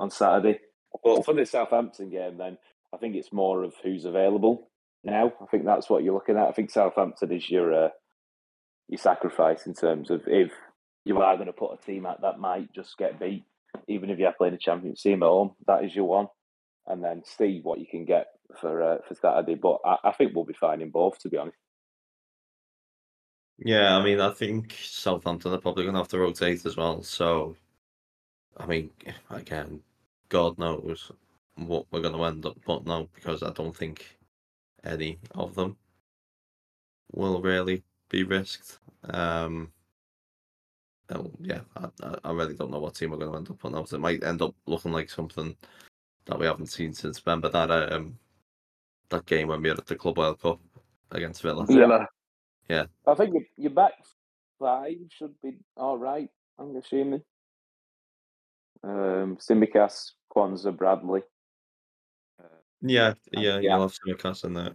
[0.00, 0.58] on Saturday.
[1.04, 2.58] But for the Southampton game, then
[2.92, 4.70] I think it's more of who's available
[5.04, 5.32] now.
[5.40, 6.48] I think that's what you're looking at.
[6.48, 7.88] I think Southampton is your uh,
[8.90, 10.50] your sacrifice in terms of if
[11.04, 13.44] you are going to put a team out that might just get beat,
[13.86, 16.26] even if you are playing a Champions team at home, that is your one,
[16.88, 18.26] and then see what you can get
[18.60, 19.54] for uh, for Saturday.
[19.54, 21.56] But I, I think we'll be fine in both, to be honest.
[23.58, 27.02] Yeah, I mean, I think Southampton are probably going to have to rotate as well.
[27.02, 27.56] So,
[28.56, 28.90] I mean,
[29.30, 29.82] again,
[30.30, 31.12] God knows
[31.56, 34.18] what we're going to end up putting out because I don't think
[34.82, 35.76] any of them
[37.12, 38.78] will really be risked.
[39.04, 39.72] Um,
[41.10, 43.74] oh, yeah, I, I- I really don't know what team we're going to end up
[43.74, 43.92] out.
[43.92, 45.56] It might end up looking like something
[46.26, 48.16] that we haven't seen since remember that um
[49.08, 50.60] that game when we were at the Club World Cup
[51.10, 51.64] against Villa.
[51.66, 52.06] Villa.
[53.06, 53.94] I think your, your back
[54.58, 56.28] five should be all right.
[56.58, 57.22] I'm assuming.
[58.84, 61.22] Um, Tsimikas, Quansah, Bradley.
[62.40, 62.46] Uh,
[62.82, 63.58] Yeah, yeah, yeah.
[63.58, 64.74] you'll have Tsimikas in there.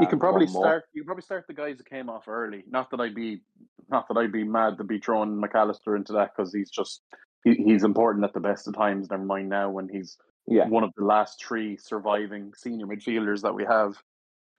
[0.00, 0.84] You can probably start.
[0.92, 2.64] You can probably start the guys that came off early.
[2.68, 3.42] Not that I'd be,
[3.88, 7.02] not that I'd be mad to be throwing McAllister into that because he's just
[7.44, 9.10] he, he's important at the best of times.
[9.10, 13.54] Never mind now when he's Yeah, one of the last three surviving senior midfielders that
[13.54, 13.96] we have.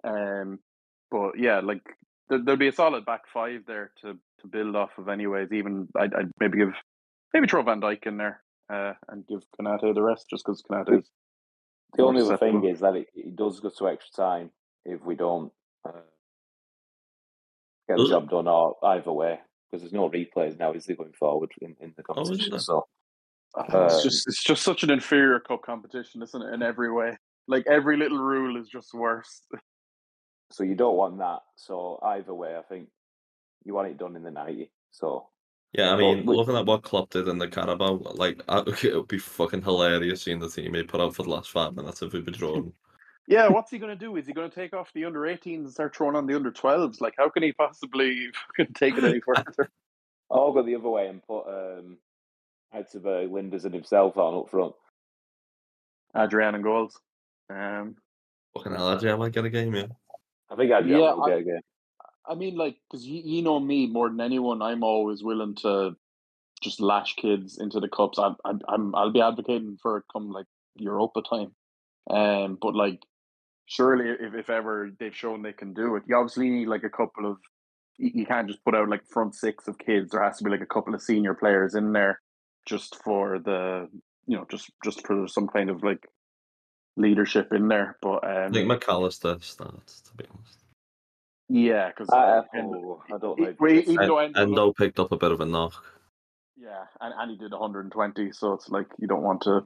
[0.03, 0.59] Um,
[1.11, 1.83] but yeah, like
[2.29, 5.09] there, there'll be a solid back five there to to build off of.
[5.09, 6.73] Anyways, even I'd, I'd maybe give
[7.33, 10.99] maybe throw Van Dijk in there uh, and give Konaté the rest just because Konaté
[10.99, 11.09] is
[11.95, 14.51] the only other thing is that it, it does go to extra time
[14.87, 15.51] if we don't
[15.87, 15.91] uh,
[17.87, 21.13] get the job done or either way because there's no replays now, is there going
[21.13, 22.51] forward in, in the Oh, competition?
[22.51, 22.59] there?
[22.59, 22.87] so
[23.55, 26.53] Oh, it's just it's just such an inferior cup competition, isn't it?
[26.53, 29.43] In every way, like every little rule is just worse.
[30.49, 31.39] So you don't want that.
[31.57, 32.87] So either way, I think
[33.65, 34.71] you want it done in the ninety.
[34.91, 35.27] So
[35.73, 38.41] Yeah, I mean, we- looking at what Klopp did in the Carabao, like
[38.83, 41.75] it would be fucking hilarious seeing the team he put out for the last five
[41.75, 42.71] minutes if we were drawn.
[43.27, 44.15] Yeah, what's he going to do?
[44.15, 46.51] Is he going to take off the under 18s and start throwing on the under
[46.51, 47.01] 12s?
[47.01, 49.69] Like, how can he possibly fucking take it any further?
[50.31, 51.97] I'll go the other way and put um,
[52.71, 54.73] Heidelberg, Lijnders, and himself on up front.
[56.15, 56.97] Adrian and goals.
[57.49, 57.95] Um,
[58.53, 59.87] fucking hell, Adrian, I might get a game, yeah.
[60.49, 61.61] I think I'd Yeah, will I- get again.
[62.29, 65.95] I mean, like, because you, you know me more than anyone, I'm always willing to
[66.61, 68.17] just lash kids into the cups.
[68.19, 71.53] I'm, I'm, I'm I'll be advocating for it come like Europa time.
[72.09, 73.01] Um, but like,
[73.67, 76.89] surely if, if ever they've shown they can do it, you obviously need like a
[76.89, 77.37] couple of.
[77.97, 80.11] You, you can't just put out like front six of kids.
[80.11, 82.19] There has to be like a couple of senior players in there,
[82.65, 83.87] just for the
[84.25, 86.07] you know just just for some kind of like
[86.95, 87.97] leadership in there.
[88.01, 90.59] But um, I think McAllister starts, to be honest.
[91.49, 93.59] yeah, because I, oh, I don't like.
[93.61, 95.83] Wait, even En- though Endo, Endo picked up a bit of a knock.
[96.59, 99.61] Yeah, and, and he did 120, so it's like you don't want to.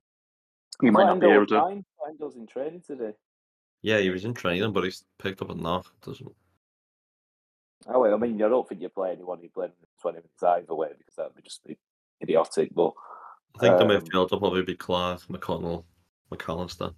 [0.82, 1.60] He might thought not be able to.
[1.60, 1.86] fine.
[2.04, 3.14] I thought Endo's in training today.
[3.82, 5.92] Yeah, he was in training, but he's picked up a knock.
[6.06, 6.32] Doesn't
[7.88, 10.76] Oh, well, I mean, I don't think you play anyone who played 20 minutes either
[10.76, 11.78] way because that would just be
[12.22, 12.74] idiotic.
[12.76, 12.94] But
[13.56, 15.86] I think the Um, midfield will probably be Clark, McConnell,
[16.32, 16.94] McAllister.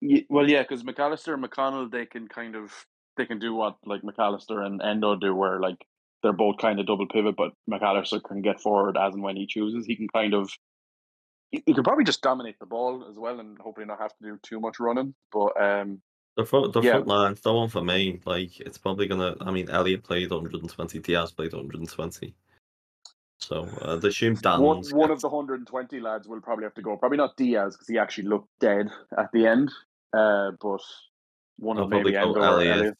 [0.00, 3.76] Ye- Well, yeah, because McAllister and McConnell, they can kind of they can do what
[3.84, 5.84] like McAllister and Endo do, where like
[6.22, 9.46] they're both kind of double pivot, but McAllister can get forward as and when he
[9.46, 9.86] chooses.
[9.86, 10.50] He can kind of
[11.54, 14.22] he, he could probably just dominate the ball as well, and hopefully not have to
[14.24, 15.14] do too much running.
[15.32, 16.00] But um,
[16.36, 16.92] The front, the Yeah.
[16.92, 18.20] front line's the one for me.
[18.24, 19.36] Like, it's probably gonna.
[19.40, 22.34] I mean, Elliot played 120, Diaz played 120.
[23.40, 26.82] So uh, I assume Danns one one of the 120 lads will probably have to
[26.82, 26.96] go.
[26.96, 28.88] Probably not Diaz because he actually looked dead
[29.18, 29.70] at the end.
[30.12, 30.80] Uh, but
[31.58, 32.76] one I'll of probably maybe go Elliot.
[32.76, 32.96] Elliot.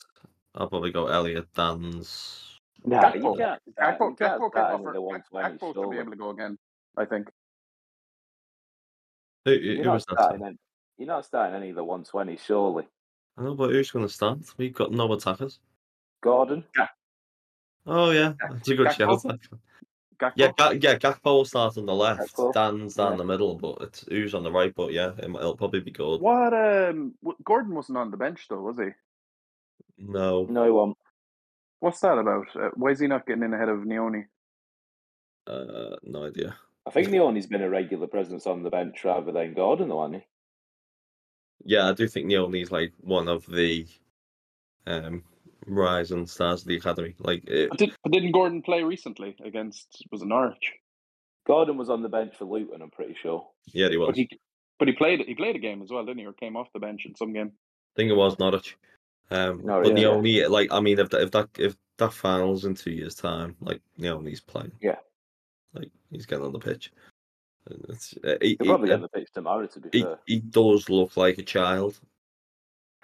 [0.55, 2.41] I'll probably go Elliot, Danns.
[2.87, 3.15] Yeah, Gakpo.
[3.15, 3.63] you can't.
[3.73, 5.59] start- Gakpo, you can't Gakpo, start can him offer, with the Gak- 120.
[5.59, 5.99] Gakpo should be surely.
[5.99, 6.59] able to go again.
[6.97, 7.29] I think.
[9.45, 10.19] Who, who, You're who not was that?
[10.19, 10.47] starting.
[10.47, 10.57] Any,
[10.99, 12.39] you're not starting any of the 120.
[12.45, 12.87] Surely,
[13.37, 14.39] I know, but who's going to start?
[14.57, 15.59] We've got no attackers.
[16.23, 16.65] Gordon.
[16.77, 16.89] Yeah.
[17.87, 19.23] Oh yeah, that's a good Gakpo?
[19.23, 19.41] shout.
[20.19, 20.33] Gakpo?
[20.37, 22.35] Yeah, Ga- yeah, Gakpo will start on the left.
[22.35, 23.17] Gakpo, Danns down yeah.
[23.19, 24.73] the middle, but it's who's on the right.
[24.75, 26.21] But yeah, it, will probably be good.
[26.21, 26.55] What?
[26.55, 28.89] Um, Gordon wasn't on the bench though, was he?
[29.99, 30.97] No, No, he won't.
[31.81, 32.47] What's that about?
[32.57, 34.25] Uh, why is he not getting in ahead of Nyoni?
[35.47, 36.57] uh, no idea.
[36.87, 40.23] I think Nyoni's been a regular presence on the bench rather than Gordon, though, hasn't
[40.23, 41.75] he?
[41.75, 43.87] Yeah, I do think Nyoni's like one of the
[44.87, 45.23] um
[45.67, 47.15] rising stars of the academy.
[47.19, 50.73] Like, it, But, did didn't Gordon play recently against was it Norwich?
[51.47, 53.47] Gordon was on the bench for Luton, I'm pretty sure.
[53.73, 54.09] yeah, he was.
[54.09, 54.29] But he
[54.79, 56.27] but he played he played a game as well, didn't he?
[56.27, 57.53] Or came off the bench in some game.
[57.55, 58.77] I think it was Norwich.
[59.31, 60.47] Um, No, but yeah, yeah.
[60.49, 63.81] Like, I mean, if that if that if that finals in two years' time, like
[63.99, 64.73] Nyoni's playing.
[64.83, 64.97] Yeah.
[65.75, 66.93] Like he's getting on the pitch.
[67.69, 70.03] And It's, uh, he, He'll he- probably uh, get the pitch tomorrow, to be he,
[70.03, 70.19] fair.
[70.27, 71.99] he does look like a child.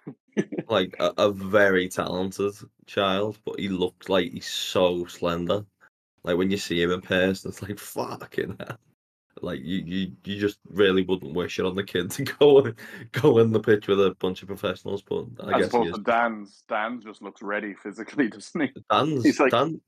[0.68, 2.54] like a, a very talented
[2.86, 5.64] child, but he looks like he's so slender.
[6.22, 8.78] Like when you see him in person, it's like fucking hell.
[9.42, 12.72] Like you, you, you just really wouldn't wish it on the kid to go
[13.12, 15.02] go in the pitch with a bunch of professionals.
[15.02, 16.04] But I As guess he opposed is.
[16.04, 16.10] to
[16.68, 17.02] Danns.
[17.02, 18.70] Just looks ready physically, doesn't he?
[18.90, 19.80] Danns he's like- Dan.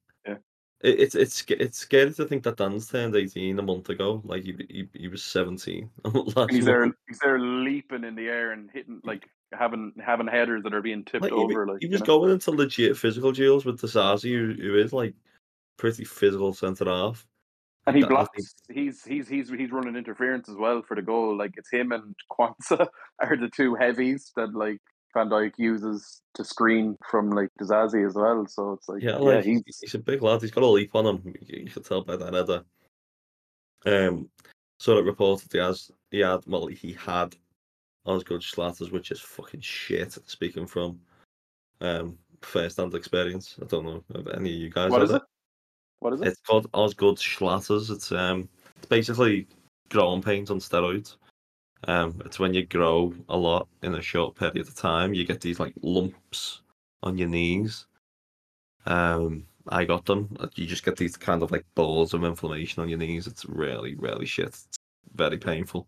[0.83, 4.21] It, it's it's it's scary to think that Danns turned eighteen a month ago.
[4.25, 5.91] Like he he, he was seventeen.
[6.51, 6.97] he's there month.
[7.07, 11.05] he's there leaping in the air and hitting like having having headers that are being
[11.05, 11.67] tipped Like, he, over.
[11.67, 12.07] Like he was know?
[12.07, 15.15] going into legit physical duels with Disasi, who, who is like
[15.79, 17.27] pretty physical centre half.
[17.87, 18.55] And he blocks.
[18.69, 21.37] He's he's he's he's running interference as well for the goal.
[21.37, 22.87] Like it's him and Quansah
[23.19, 24.81] are the two heavies that like
[25.15, 28.47] Van Dijk uses to screen from like Disasi as well.
[28.47, 30.41] So it's like Yeah, yeah, like he's he's, a big lad.
[30.41, 31.35] He's got a leap on him.
[31.47, 32.65] You, can tell by that header.
[33.85, 34.29] Um,
[34.79, 37.37] so it reported he has he had well he had
[38.07, 40.17] Osgood Schlatters, which is fucking shit.
[40.27, 41.01] Speaking from
[41.81, 44.91] um first hand experience, I don't know if any of you guys.
[44.91, 45.23] what had it?
[46.01, 46.29] What is it?
[46.29, 47.91] It's called Osgood Schlatters.
[47.91, 49.47] It's um, it's basically
[49.91, 51.17] growing pains on steroids.
[51.89, 55.41] Um, it's when you grow a lot in a short period of time, you get
[55.41, 56.63] these like lumps
[57.03, 57.87] on your knees.
[58.87, 60.37] Um, I got them.
[60.55, 63.27] You just get these kind of like balls of inflammation on your knees.
[63.27, 64.47] It's really, really shit.
[64.47, 64.69] It's
[65.15, 65.87] very painful.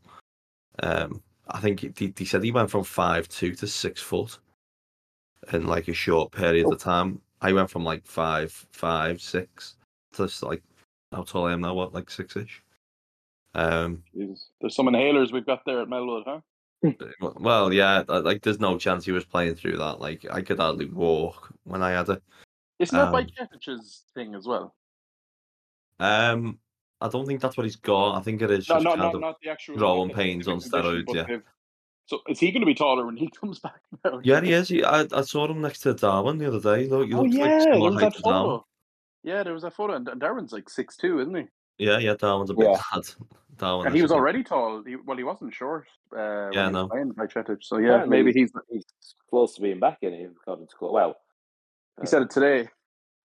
[0.83, 4.39] Um, I think he, he said he went from five two to six foot
[5.53, 7.21] in like a short period of time.
[7.41, 9.77] I went from like five, five, six
[10.15, 10.63] to like
[11.13, 12.63] how tall I am now, what, like six ish?
[13.55, 14.51] Um Jesus.
[14.61, 16.41] There's some inhalers we've got there at Melwood, huh?
[17.39, 20.01] well, yeah, like there's no chance he was playing through that.
[20.01, 22.23] Like I could hardly walk when I had it.
[22.79, 24.75] Isn't that by Um, Kevich's thing as well?
[26.01, 26.59] Um,
[27.01, 28.17] I don't think that's what he's got.
[28.17, 30.59] I think it is No, just no, kind of not the actual growing pains on
[30.59, 31.25] steroids, yeah.
[31.25, 31.43] they've-
[32.07, 34.21] So is he going to be taller when he comes back now?
[34.23, 34.69] Yeah, he is.
[34.69, 36.89] He, I, I saw him next to Darwin the other day.
[36.89, 38.67] Look, he Oh looks yeah, like there was that photo.
[39.23, 41.45] Yeah, there was that photo, and Darwin's like six two, isn't he?
[41.79, 42.81] Yeah, yeah, that Darwin's a big Yeah.
[42.95, 43.05] lad.
[43.57, 43.87] Darwin.
[43.87, 44.83] And he is was a big- already tall.
[44.85, 45.87] He, well, he wasn't short.
[46.16, 46.83] Uh, Yeah, when he no.
[46.85, 47.59] was playing Bajcetic.
[47.64, 48.53] So yeah, Apparently maybe he's.
[48.70, 48.85] he's
[49.31, 51.16] close to being back in it, according to well.
[52.01, 52.68] He said it today.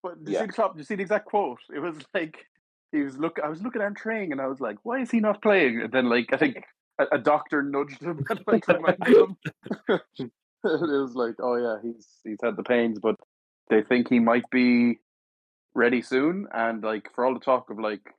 [0.04, 0.42] But did you Yeah.
[0.42, 0.74] see the top?
[0.74, 1.60] Did you see the exact quote?
[1.74, 2.46] It was like
[2.92, 3.40] he was look.
[3.44, 5.82] I was looking at him training, and I was like, "Why is he not playing?"
[5.82, 6.64] And then, like, I think
[7.00, 9.38] a, a doctor nudged him and like reminded him.
[9.88, 10.32] it
[10.64, 13.16] was like, "Oh yeah, he's he's had the pains, but
[13.70, 15.00] they think he might be
[15.76, 18.14] ready soon." And like, for all the talk of like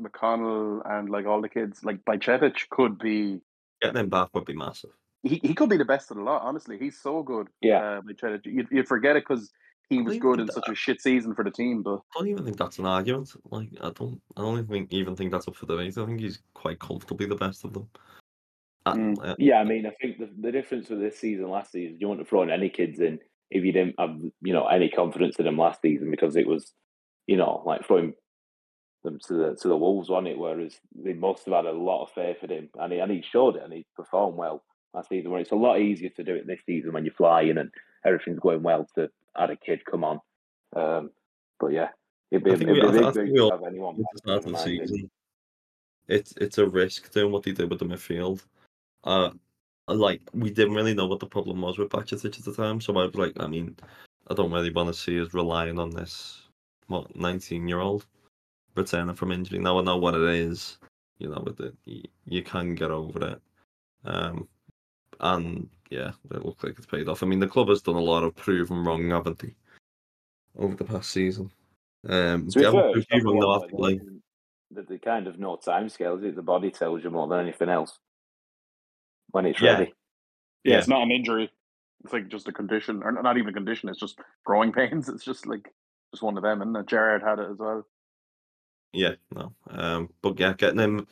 [0.00, 3.40] McConnell and like all the kids, like Bajcetic could be.
[3.82, 4.90] Getting him back would be massive.
[5.22, 6.42] He, he could be the best of the lot.
[6.42, 7.48] Honestly, he's so good.
[7.60, 7.98] Yeah.
[7.98, 8.44] uh, Bajcetic.
[8.44, 9.50] You'd, you'd forget it because
[9.88, 12.00] he was good in that- such a shit season for the team, but.
[12.16, 13.32] I don't even think that's an argument.
[13.50, 15.96] Like I don't, I don't even think, even think that's up for debate.
[15.98, 17.88] I think he's quite comfortably the best of them.
[18.86, 19.24] Uh, Mm.
[19.24, 22.08] uh, Yeah, I mean, I think the, the difference with this season last season, you
[22.08, 23.18] want to throw thrown any kids in
[23.50, 26.72] if you didn't have, you know, any confidence in them last season because it was,
[27.26, 28.14] you know, like throwing
[29.04, 30.36] them to the to the wolves on it.
[30.38, 33.22] Whereas they must have had a lot of faith in him, and he and he
[33.22, 35.30] showed it, and he performed well last season.
[35.30, 37.70] Where it's a lot easier to do it this season when you're flying and
[38.04, 40.20] everything's going well to add a kid come on.
[40.74, 41.10] Um,
[41.60, 41.88] but yeah,
[42.30, 43.94] it'd be, I it'd think be we- I a I think we all- have anyone
[43.94, 45.10] at the back, start the season,
[46.08, 48.42] it's it's a risk doing what they did with the midfield.
[49.04, 49.30] Uh,
[49.86, 52.96] like we didn't really know what the problem was with Bajcetic at the time, so
[52.96, 53.76] I was like, I mean,
[54.28, 56.40] I don't really want to see us relying on this
[56.86, 58.06] what nineteen year old
[58.74, 59.58] returning from injury.
[59.58, 60.78] Now I know what it is,
[61.18, 63.40] you know, with it, you, you can get over it.
[64.04, 64.48] Um,
[65.20, 67.22] and yeah, it looks like it's paid off.
[67.22, 69.54] I mean, the club has done a lot of proving wrong, haven't they,
[70.58, 71.50] over the past season?
[72.08, 73.94] Um, To be they haven't fair, proved it's wrong though, one have where they?
[73.94, 76.34] Like, they- kind of no time scales it.
[76.34, 77.96] The body tells you more than anything else
[79.30, 79.74] when it's Yeah.
[79.78, 79.94] ready.
[80.64, 80.78] Yeah, Yeah.
[80.78, 81.50] it's not an injury.
[82.02, 83.88] It's like just a condition, or not even a condition.
[83.88, 85.08] It's just growing pains.
[85.08, 85.72] It's just like
[86.12, 87.86] just one of them, and Jared had it as well.
[88.94, 89.52] Yeah, no.
[89.68, 91.06] Um, but yeah, getting him,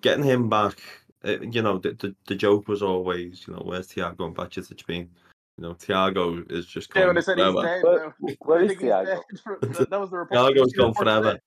[0.00, 0.78] getting him back.
[1.24, 4.86] eh, You know, the, the the joke was always, you know, where's Thiago and Bajcetic
[4.86, 5.10] been?
[5.58, 7.62] You know, Thiago is just Yeah, gone when they said he's forever.
[7.62, 8.34] dead, Where- now.
[8.40, 9.04] where I is think he's Thiago?
[9.04, 9.72] dead.
[9.74, 10.54] That, that was the report.
[10.54, 11.38] Thiago's the gone forever.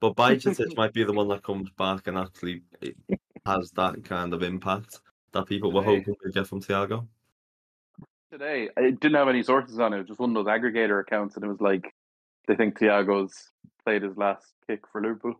[0.00, 2.62] But Bajcetic might be the one that comes back and actually
[3.46, 5.00] has that kind of impact
[5.30, 5.98] that people were Today.
[5.98, 7.06] hoping to get from Thiago.
[8.32, 9.96] Today, I didn't have any sources on it.
[9.96, 11.94] It was just one of those aggregator accounts, and it was like
[12.48, 13.51] they think Thiago's
[13.84, 15.34] played his last kick for Liverpool.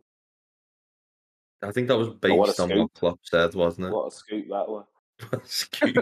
[1.61, 2.77] I think that was Oh, based on scoop.
[2.79, 3.93] what Klopp said, wasn't it?
[3.93, 4.85] What a scoop that was.
[5.45, 5.95] Scoop.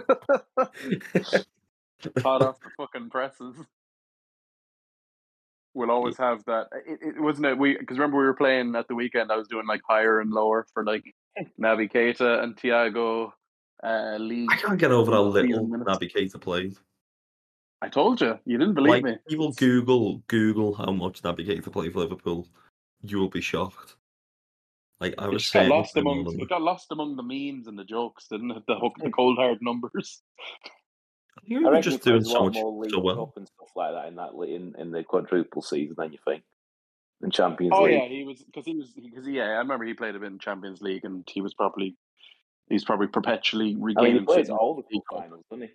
[2.24, 3.56] hot off the fucking presses.
[5.74, 6.68] We'll always have that.
[6.88, 7.58] It, it wasn't it.
[7.58, 9.32] We because remember we were playing at the weekend.
[9.32, 11.04] I was doing like higher and lower for like
[11.60, 13.32] Naby Keita and Thiago
[13.84, 14.48] uh, Lee.
[14.52, 15.68] I can't get over how little.
[15.68, 16.76] Naby Keita played.
[17.82, 19.15] I told you, you didn't believe like me.
[19.27, 22.47] people Google Google how much Naby Keita played for Liverpool,
[23.01, 23.95] you will be shocked.
[24.99, 27.23] Like I It was just got saying, lost among mother, it got lost among the
[27.23, 28.63] memes and the jokes, didn't it?
[28.67, 30.21] The hook, the cold hard numbers.
[31.43, 33.25] you I were just doing so much more so well.
[33.25, 36.43] Cup and stuff like that in that in, in the quadruple season than you think.
[37.23, 37.93] In Champions Oh League.
[37.93, 40.39] yeah, he was because he was because yeah, I remember he played a bit in
[40.39, 41.95] Champions League and he was probably
[42.69, 44.19] he's probably perpetually I mean, regaining.
[44.19, 45.19] he plays all the cup Cup.
[45.19, 45.73] finals, doesn't he?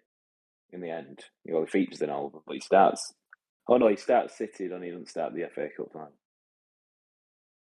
[0.73, 3.15] In the end, you know, he features in all of them, but he starts.
[3.69, 6.09] Oh no, he starts City, and he doesn't start the FA Cup final.
[6.09, 6.13] Or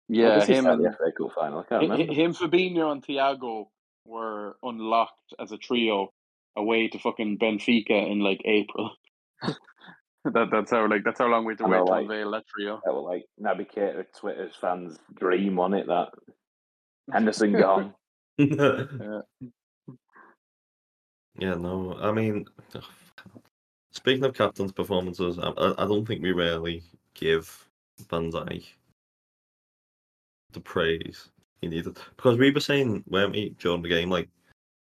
[0.08, 1.60] Yeah, does he him start and the FA Cup final.
[1.60, 2.12] I can't Hi- hi- remember.
[2.14, 3.66] Him, Fabinho, and Thiago
[4.04, 6.12] were unlocked as a trio
[6.56, 8.90] away to fucking Benfica in like April.
[10.24, 12.02] that that's how like that's how long we had to I wait know, to like-
[12.02, 12.80] unveil that trio.
[12.84, 15.86] That was like Naby Keita, Twitter's fans' dream on it.
[15.86, 16.08] That
[17.12, 17.94] Henderson gone.
[18.40, 19.20] Yeah.
[21.38, 22.46] Yeah, no, I mean,
[23.92, 26.82] speaking of captain's performances, I, I don't think we really
[27.14, 27.68] give
[28.10, 28.64] Van Dijk
[30.52, 31.28] the praise
[31.60, 34.28] he needed because we were saying, weren't we, during the game, like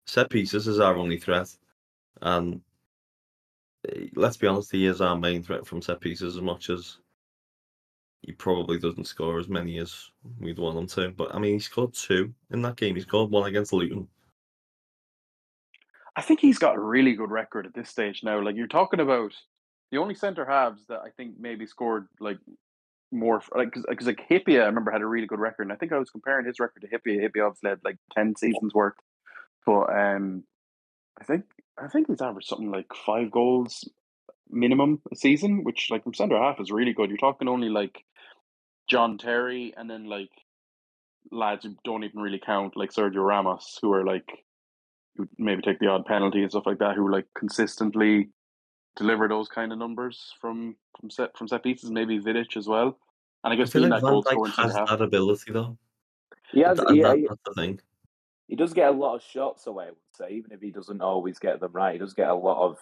[0.06, 1.48] set pieces is our only threat,
[2.22, 2.60] and
[3.88, 6.98] eh, let's be honest, he is our main threat from set pieces as much as
[8.22, 11.10] he probably doesn't score as many as we'd want him to.
[11.16, 12.96] But I mean, he scored two in that game.
[12.96, 14.08] He scored one against Luton.
[16.18, 18.42] I think he's got a really good record at this stage now.
[18.42, 19.32] Like you're talking about
[19.92, 22.38] the only centre halves that I think maybe scored like
[23.12, 25.62] more like because like Hyypiä I remember had a really good record.
[25.62, 27.22] And I think I was comparing his record to Hyypiä.
[27.22, 28.96] Hyypiä obviously had like ten seasons worth,
[29.64, 30.42] but um,
[31.20, 31.44] I think
[31.80, 33.88] I think he's averaged something like five goals
[34.50, 37.10] minimum a season, which like from centre half is really good.
[37.10, 38.02] You're talking only like
[38.90, 40.30] John Terry and then like
[41.30, 44.28] lads who don't even really count, like Sergio Ramos, who are like
[45.18, 48.30] who maybe take the odd penalty and stuff like that, who like consistently
[48.96, 51.90] deliver those kind of numbers from from set from set pieces.
[51.90, 52.98] Maybe Vidic as well.
[53.44, 54.88] And I I guess feel like that Van goal Dijk scorer in centre has half.
[54.88, 55.76] that ability though.
[56.52, 57.80] He has, and yeah, that, he, that's the thing.
[58.46, 59.84] he does get a lot of shots away.
[59.84, 62.34] I would say, even if he doesn't always get them right, he does get a
[62.34, 62.78] lot of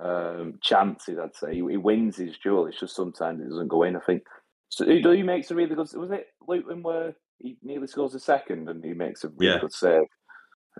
[0.00, 1.18] um, chances.
[1.18, 2.66] I'd say he, he wins his duel.
[2.66, 3.96] It's just sometimes it doesn't go in.
[3.96, 4.22] I think.
[4.68, 5.92] So he, he makes a really good.
[5.94, 9.60] Was it Luton where he nearly scores a second and he makes a really Yeah.
[9.60, 10.06] good save?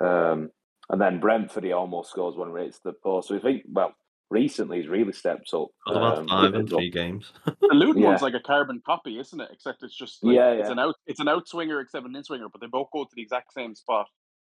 [0.00, 0.50] Um,
[0.90, 3.28] and then Brentford, he almost scores one where it's the post.
[3.28, 3.92] So I think, well,
[4.30, 5.68] recently he's really stepped up.
[5.86, 7.32] Got about um, five with in his- three games.
[7.44, 8.08] The Luton Yeah.
[8.08, 9.48] one's like a carbon copy, isn't it?
[9.52, 12.60] Except it's just like, Yeah, it's an out it's an outswinger except an inswinger, but
[12.60, 14.06] they both go to the exact same spot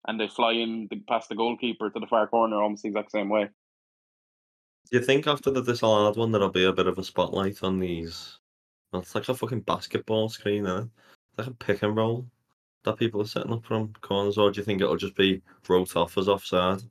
[0.08, 3.12] and they fly in the, past the goalkeeper to the far corner almost the exact
[3.12, 3.50] same way.
[4.90, 7.78] Do you think after the disallowed one there'll be a bit of a spotlight on
[7.80, 8.40] these?
[8.92, 10.90] Well, it's like a fucking basketball screen, isn't?
[11.32, 12.26] It's like a pick and roll
[12.88, 15.96] that people are setting up from corners, or do you think it'll just be wrote
[15.96, 16.82] off as offside?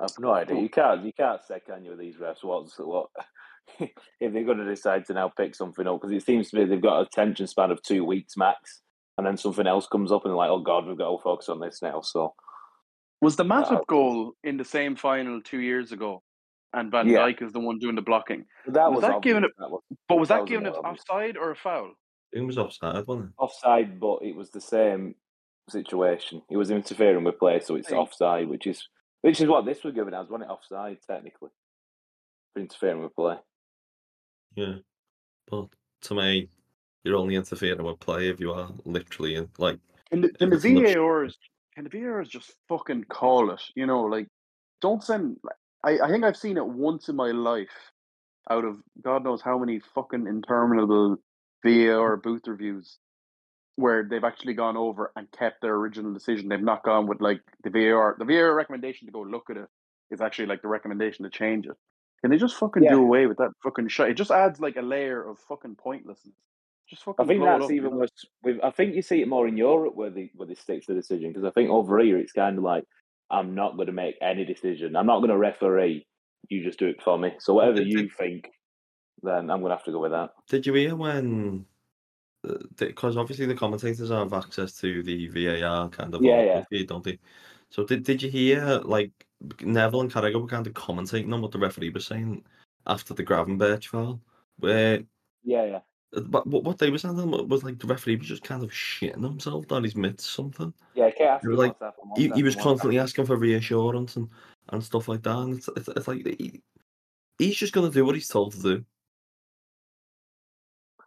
[0.00, 0.60] I've no idea.
[0.60, 1.04] You can't.
[1.04, 2.42] You can't say, can you, with these refs?
[2.42, 3.08] What's what?
[3.78, 6.64] if they're going to decide to now pick something up, because it seems to me
[6.64, 8.80] they've got a attention span of two weeks max,
[9.16, 11.48] and then something else comes up, and they're like, "Oh God, we've got to focus
[11.48, 12.34] on this now." So
[13.20, 16.22] Was the Matip Uh, goal in the same final two years ago?
[16.74, 17.18] And Van Yeah.
[17.18, 18.46] Dijk is the one doing the blocking.
[18.66, 20.64] that Was was, that obvious, given that was But was That that, was a given
[20.64, 21.00] bit it obvious.
[21.08, 21.92] offside or a foul?
[22.32, 23.32] It was offside, wasn't it?
[23.38, 25.14] offside, but it was the same
[25.68, 26.42] situation.
[26.48, 27.96] He was interfering with play, so it's Hey.
[27.96, 28.88] offside, which is
[29.22, 30.52] which is what this was given as, wasn't it?
[30.52, 31.50] Offside, technically,
[32.52, 33.36] for interfering with play.
[34.56, 34.76] Yeah.
[35.48, 35.68] But
[36.02, 36.48] to me,
[37.04, 39.78] you're only interfering with play if you are literally in, like
[40.10, 41.38] And the, can the It's an obs- VARs
[41.74, 43.62] can the VARs just fucking call it?
[43.76, 44.26] You know, like
[44.80, 45.36] don't send.
[45.84, 47.92] I, I think I've seen it once in my life,
[48.50, 51.16] out of God knows how many fucking interminable
[51.62, 52.22] VAR mm.
[52.22, 52.98] booth reviews,
[53.76, 56.48] where they've actually gone over and kept their original decision.
[56.48, 58.16] They've not gone with like the VAR.
[58.18, 59.68] The VAR recommendation to go look at it
[60.10, 61.76] is actually like the recommendation to change it.
[62.20, 62.92] Can they just fucking Yeah.
[62.92, 64.10] do away with that fucking shit?
[64.10, 66.34] It just adds like a layer of fucking pointlessness.
[66.88, 67.24] Just fucking.
[67.24, 67.96] I think that's up, you even know?
[67.98, 68.26] worse.
[68.44, 70.94] With, I think you see it more in Europe where they where they stick to
[70.94, 72.84] the decision because I think over here it's kind of like
[73.30, 74.94] I'm not going to make any decision.
[74.94, 76.06] I'm not going to referee.
[76.48, 77.32] You just do it for me.
[77.38, 78.50] So whatever you think,
[79.22, 80.32] then I'm going to have to go with that.
[80.48, 81.64] Did you hear when?
[82.48, 86.82] Uh, because obviously the commentators have access to the VAR kind of Yeah, yeah.
[86.86, 87.18] don't they?
[87.70, 89.12] So did did you hear like
[89.60, 92.44] Neville and Carragher were kind of commentating on what the referee was saying
[92.86, 94.20] after the Gravenberch foul,
[94.58, 95.02] where
[95.44, 95.80] Yeah, yeah.
[96.14, 97.16] Uh, but what what they were saying
[97.48, 100.74] was like the referee was just kind of shitting himself down his mitts something.
[100.94, 101.76] Yeah, I can't ask They were you like-
[102.16, 103.08] He, he was constantly happened.
[103.08, 104.28] asking for reassurance and,
[104.70, 105.36] and stuff like that.
[105.38, 106.60] And it's, it's, it's like he,
[107.38, 108.84] he's just gonna do what he's told to do.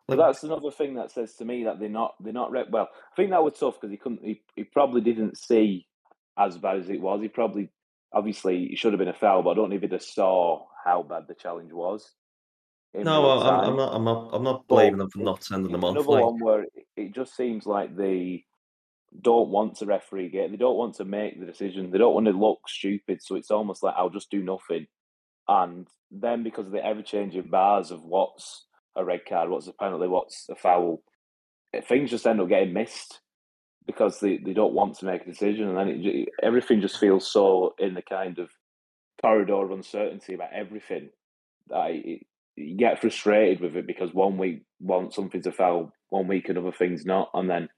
[0.07, 2.89] But that's another thing that says to me that they're not they're not re- well.
[3.11, 4.23] I think that was tough because he couldn't.
[4.23, 5.87] He, he probably didn't see
[6.37, 7.21] as bad as it was.
[7.21, 7.69] He probably
[8.13, 10.65] obviously it should have been a foul, but I don't know if he'd have saw
[10.83, 12.11] how bad the challenge was.
[12.93, 13.69] no, I- I'm.
[13.71, 13.95] I'm not.
[13.95, 14.29] I'm not.
[14.33, 15.91] I'm not But blaming them for not sending them off.
[15.95, 18.45] another Like, one where it- it just seems like they
[19.21, 20.51] don't want to referee game.
[20.51, 21.89] They don't want to make the decision.
[21.89, 23.21] They don't want to look stupid.
[23.23, 24.87] So it's almost like I'll just do nothing.
[25.47, 28.65] And then because of the ever changing bars of what's
[28.95, 31.03] a red card, what's a penalty, what's a foul,
[31.73, 33.19] eh, things just end up getting missed
[33.85, 35.69] because they, they don't want to make a decision.
[35.69, 38.49] And then it, everything just feels so in the kind of
[39.21, 41.09] corridor of uncertainty about everything
[41.67, 41.91] that
[42.55, 46.71] you get frustrated with it because one week want something's a foul, one week another
[46.71, 47.69] thing's not, and then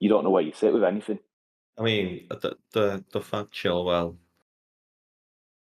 [0.00, 1.18] you don't know where you sit with anything.
[1.78, 4.16] I mean, the the the fact Chilwell,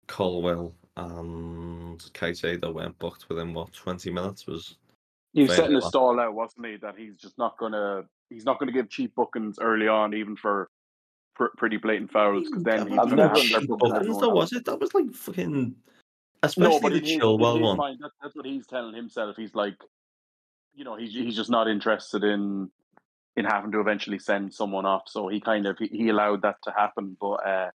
[0.08, 0.76] Colwill,
[1.06, 4.76] and Caicedo weren't booked within what twenty minutes was
[5.34, 6.78] He was setting a stall out, wasn't he?
[6.78, 10.70] That he's just not gonna he's not gonna give cheap bookings early on, even for
[11.36, 14.00] pr- pretty blatant fouls, because then he's gonna never have never their understood booking that.
[14.02, 14.66] bookings, though, was it?
[14.66, 15.76] That was like fucking,
[16.44, 17.78] especially but the in his, in Chilwell one.
[17.78, 19.36] mind, that, that's what he's telling himself.
[19.38, 19.78] He's like,
[20.74, 22.70] you know, he's he's just not interested in
[23.36, 25.04] in having to eventually send someone off.
[25.08, 27.16] So he kind of he, he allowed that to happen.
[27.20, 27.70] But uh,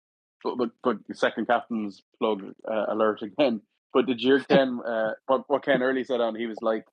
[0.43, 3.61] but but, but second captain's plug uh, alert again.
[3.93, 4.81] But did you Ken?
[4.87, 6.35] Uh, what what Ken Early said on?
[6.35, 6.85] He was like,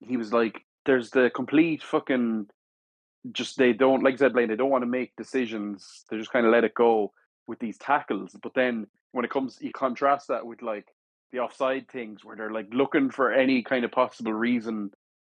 [0.00, 2.46] he was like, there's the complete fucking.
[3.30, 4.48] Just they don't like I said, Blayne.
[4.48, 6.04] They don't want to make decisions.
[6.10, 7.12] They just kind of let it go
[7.46, 8.36] with these tackles.
[8.42, 10.86] But then when it comes, you contrast that with like
[11.30, 14.90] the offside things where they're like looking for any kind of possible reason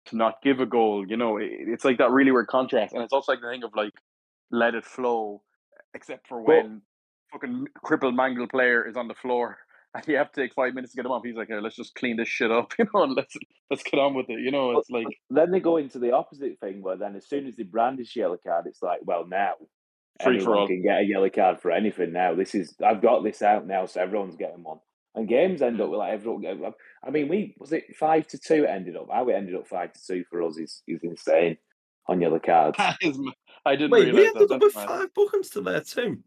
[0.06, 1.06] to not give a goal.
[1.08, 3.64] You know, it, it's like that really weird contrast, and it's also like the thing
[3.64, 3.94] of like
[4.50, 5.42] let it flow,
[5.94, 6.82] except for when
[7.32, 9.58] fucking crippled mangled player is on the floor
[9.94, 11.24] and you have to take five minutes to get him off.
[11.24, 13.34] He's like, "Here, let's just clean this shit up, you know, and let's
[13.70, 16.12] let's get on with it." You know, But- it's like Then they go into the
[16.12, 19.54] opposite thing where then as soon as they brandish yellow card, it's like, well, now
[20.22, 20.66] free for all.
[20.66, 22.34] can get a yellow card for anything now.
[22.34, 24.78] This is I've got this out now, so everyone's getting one.
[25.14, 25.90] And games end up mm.
[25.90, 26.74] with like everyone.
[27.04, 28.64] I mean, we was it five to two.
[28.64, 29.08] It ended up.
[29.10, 31.56] How it ended up five to two for us is is insane
[32.06, 32.76] on yellow cards.
[32.78, 33.32] That is m-
[33.64, 34.40] I didn't Wait, we realize that.
[34.42, 36.18] ended up with five bookings to there too.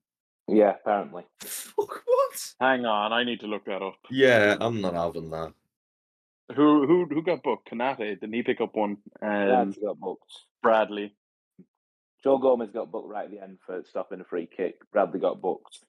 [0.51, 1.23] Yeah, apparently.
[1.39, 2.53] Fuck what?
[2.59, 3.97] Hang on, I need to look that up.
[4.09, 5.53] Yeah, I'm not having that.
[6.55, 7.71] Who who who got booked?
[7.71, 8.97] Konaté didn't he pick up one?
[9.21, 10.31] Um, got booked.
[10.61, 11.15] Bradley.
[12.23, 14.75] Joe Gomez got booked right at the end for stopping a free kick.
[14.91, 15.79] Bradley got booked.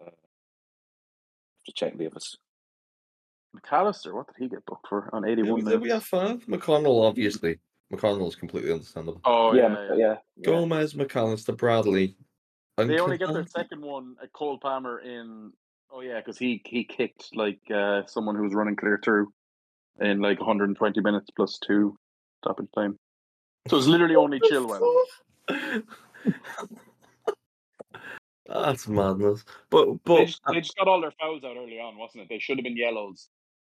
[0.00, 0.10] Uh,
[1.66, 2.36] to check the others.
[3.56, 5.82] McAllister, what did he get booked for on 81 we, minutes?
[5.82, 6.46] we have five.
[6.46, 7.58] McConnell, obviously.
[7.92, 9.20] McConnell's completely understandable.
[9.24, 9.68] Oh, yeah, yeah.
[9.68, 10.14] yeah, yeah.
[10.36, 10.44] yeah.
[10.44, 12.16] Gomez, McAllister, Bradley.
[12.78, 15.52] And They only get their second one at Cole Palmer in.
[15.92, 19.32] Oh, yeah, because he, he kicked like uh, someone who was running clear through
[20.00, 21.96] in like 120 minutes plus two
[22.42, 22.96] stoppage time.
[23.68, 25.04] So it's literally only Chilwell.
[28.46, 29.44] That's madness.
[29.70, 32.28] But They but just, they just got all their fouls out early on, wasn't it?
[32.28, 33.28] They should have been yellows.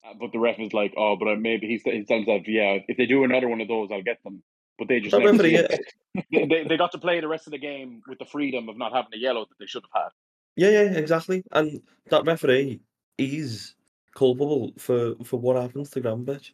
[0.04, 2.78] Uh, but the ref was like, oh, but uh, maybe he's, he's telling himself, yeah,
[2.86, 4.42] if they do another one of those, I'll get them.
[4.78, 5.66] But they just That never referee-
[6.30, 8.76] they, they, they got to play the rest of the game with the freedom of
[8.76, 10.10] not having a yellow that they should have had.
[10.56, 11.42] yeah, yeah, exactly.
[11.52, 12.80] And that referee,
[13.18, 13.74] is
[14.14, 16.52] culpable for for what happens to Gravenberch.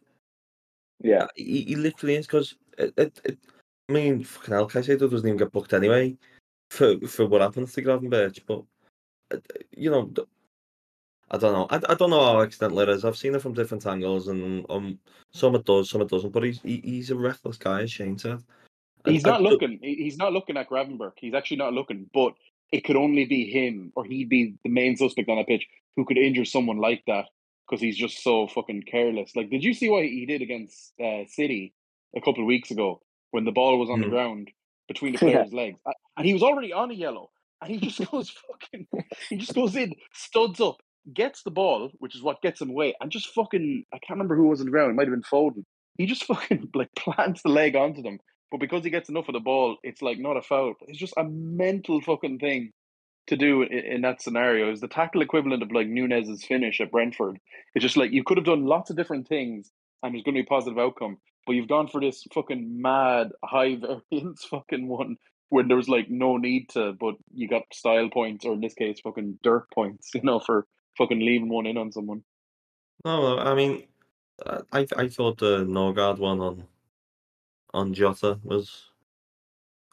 [1.01, 3.37] Yeah, He, he literally is because it, it, it.
[3.89, 6.15] I mean, fucking hell, Caicedo doesn't even get booked anyway
[6.69, 8.39] for for what happens to Gravenberch.
[8.47, 8.63] But
[9.33, 9.39] uh,
[9.75, 10.09] you know,
[11.31, 11.67] I don't know.
[11.69, 13.05] I, I don't know how accidental it is.
[13.05, 14.99] I've seen it from different angles, and um,
[15.33, 16.31] some it does, some it doesn't.
[16.31, 18.43] But he's he, he's a reckless guy, as Shane said.
[19.05, 19.79] And He's I not do- looking.
[19.81, 21.13] he- He's not looking at Gravenberch.
[21.17, 22.09] He's actually not looking.
[22.13, 22.33] But
[22.71, 25.65] it could only be him, or he'd be the main suspect on a pitch
[25.95, 27.25] who could injure someone like that
[27.67, 29.35] because he's just so fucking careless.
[29.35, 31.73] Like, did you see what he did against uh, City
[32.15, 33.01] a couple of weeks ago
[33.31, 34.11] when the ball was on the Mhm.
[34.11, 34.51] ground
[34.87, 35.31] between the Yeah.
[35.33, 35.79] players' legs,
[36.17, 38.87] and he was already on a yellow, and he just goes fucking.
[39.29, 40.81] He just goes in, studs up,
[41.11, 43.85] gets the ball, which is what gets him away, and just fucking.
[43.93, 44.91] I can't remember who was on the ground.
[44.91, 45.63] It might have been Foden.
[45.97, 48.19] He just fucking like plants the leg onto them.
[48.51, 50.75] But because he gets enough of the ball, it's like not a foul.
[50.87, 52.71] It's just a mental fucking thing
[53.27, 54.71] to do in, in that scenario.
[54.71, 57.39] Is the tackle equivalent of like Nunez's finish at Brentford?
[57.73, 59.71] It's just like you could have done lots of different things,
[60.03, 61.17] and there's going to be a positive outcome.
[61.45, 63.75] But you've gone for this fucking mad high
[64.11, 65.17] variance fucking one
[65.49, 68.73] when there was like no need to, but you got style points, or in this
[68.73, 70.11] case, fucking dirt points.
[70.13, 70.65] You know, for
[70.97, 72.23] fucking leaving one in on someone.
[73.05, 73.83] No, I mean,
[74.45, 76.63] uh, I I thought the Nørgaard one on
[77.73, 78.91] on Jota was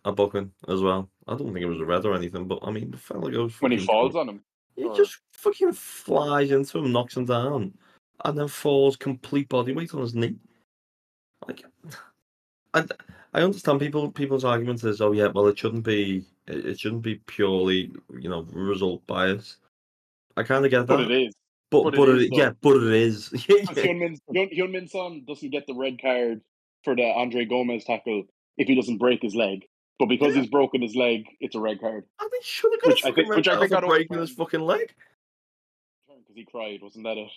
[0.04, 1.10] a booking as well.
[1.26, 3.60] I don't think it was a red or anything, but I mean, the fella goes
[3.60, 4.44] When he falls on him,
[4.76, 7.74] he or- just fucking flies into him, knocks him down,
[8.24, 10.36] and then falls complete body weight on his knee.
[11.46, 11.64] Like,
[12.74, 12.84] I
[13.32, 17.02] I understand people people's argument is, oh yeah, well it shouldn't be it it shouldn't
[17.02, 19.56] be purely you know result bias.
[20.36, 21.34] I kind of get that, but it is.
[21.70, 23.30] but but but it, is, yeah, but it is.
[23.48, 23.64] Yeah, yeah.
[23.82, 26.40] Heung-min Hyun- Heung-min Son doesn't get the red card
[26.84, 28.24] for the André Gomes tackle
[28.56, 29.66] if he doesn't break his leg.
[29.98, 30.42] But because Yeah.
[30.42, 32.04] he's broken his leg, it's a red card.
[32.20, 34.18] And he should have got Which a I think- red which I think got breaking
[34.18, 34.94] his fucking leg.
[36.08, 37.30] Because he cried, wasn't that it?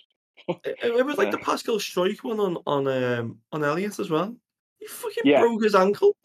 [0.64, 4.34] It, it was like the Pascal Struijk one on on um on Elliot as well.
[4.80, 5.40] He fucking Yeah.
[5.40, 6.16] broke his ankle.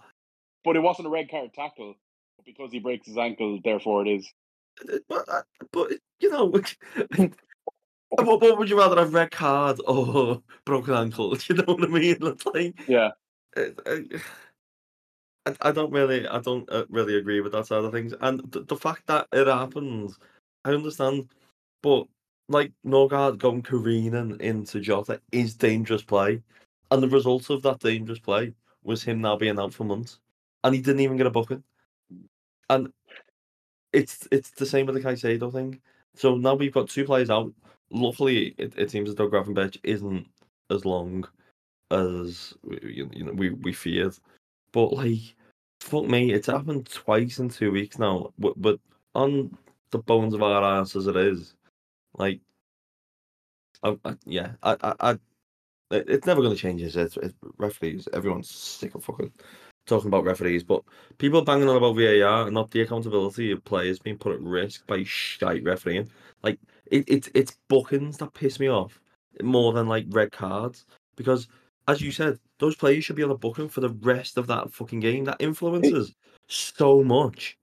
[0.66, 1.96] But it wasn't a red card tackle.
[2.38, 4.32] But because he breaks his ankle, therefore it is.
[5.08, 6.46] But, uh, but you know,
[8.10, 11.38] what, what would you rather have red card or broken ankle?
[11.48, 12.18] You know what I mean?
[12.20, 13.12] Like Yeah.
[13.58, 14.00] uh, uh,
[15.46, 18.14] I, I don't really, I don't really agree with that side of things.
[18.22, 20.18] And the, the fact that it happens,
[20.66, 21.30] I understand.
[21.82, 22.08] But
[22.50, 26.42] like Nørgaard going careening into Jota is dangerous play,
[26.92, 28.54] and the result of that dangerous play
[28.84, 30.20] was him now being out for months,
[30.64, 31.64] and he didn't even get a booking.
[32.70, 32.92] And
[33.94, 35.80] it's it's the same with the Caicedo thing.
[36.16, 37.54] So now we've got two players out.
[37.92, 40.28] Luckily, it, it seems as though Gravenberch isn't
[40.70, 41.28] as long
[41.92, 44.16] as we- you, you know we, we feared.
[44.72, 45.36] But like,
[45.82, 48.34] fuck me, it's happened twice in two weeks now.
[48.38, 48.80] But, but
[49.16, 49.58] on
[49.92, 51.56] the bones of our ass as it is,
[52.16, 52.40] like,
[53.84, 55.12] I, I, yeah, I, I, I
[55.92, 56.82] it- it's never going to change.
[56.82, 57.18] Is it?
[57.18, 58.08] It's referees.
[58.14, 59.32] Everyone's sick of fucking
[59.90, 60.84] talking about referees, but
[61.18, 64.88] people banging on about VAR and not the accountability of players being put at risk
[64.88, 66.10] by shite refereeing.
[66.44, 69.00] Like it, it's it's bookings that piss me off
[69.44, 70.86] more than like red cards
[71.16, 71.48] because,
[71.88, 74.72] as you said, those players should be on a booking for the rest of that
[74.74, 75.26] fucking game.
[75.26, 76.16] That influences
[76.48, 77.58] so much.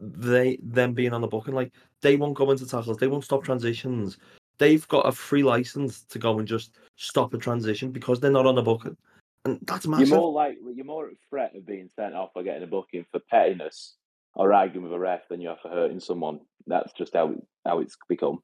[0.00, 1.72] they them being on the booking, like
[2.02, 4.18] they won't go into tackles, they won't stop transitions.
[4.58, 8.46] They've got a free license to go and just stop a transition because they're not
[8.46, 8.96] on the booking,
[9.44, 10.08] and that's massive.
[10.08, 13.04] You're more likely, you're more at threat of being sent off or getting a booking
[13.10, 13.94] for pettiness
[14.34, 16.40] or arguing with a ref than you are for hurting someone.
[16.66, 17.34] That's just how
[17.66, 18.38] how it's become.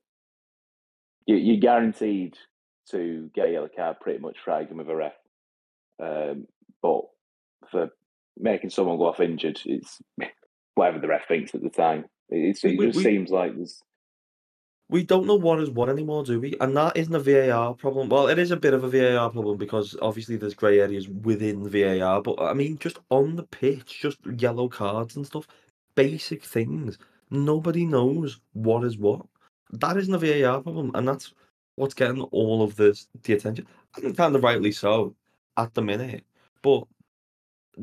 [1.27, 2.37] You, you're guaranteed
[2.91, 5.13] to get a yellow card pretty much for arguing with a ref,
[6.03, 6.47] um,
[6.83, 7.03] but
[7.71, 7.91] for
[8.39, 10.01] making someone go off injured, it's
[10.75, 12.05] whatever the ref thinks at the time.
[12.29, 13.81] It's, it We- just we- seems like there's
[14.91, 16.57] we don't know what is what anymore, do we?
[16.61, 18.09] And that isn't a VAR problem.
[18.09, 21.69] Well, it is a bit of a VAR problem because obviously there's grey areas within
[21.69, 22.21] VAR.
[22.21, 25.47] But I mean, just on the pitch, just yellow cards and stuff,
[25.95, 26.99] basic things.
[27.31, 29.25] Nobody knows what is what.
[29.71, 31.33] That isn't a VAR problem, and that's
[31.77, 33.69] what's getting all of this the attention.
[34.03, 35.15] And kind of rightly so
[35.57, 36.25] at the minute.
[36.63, 36.85] But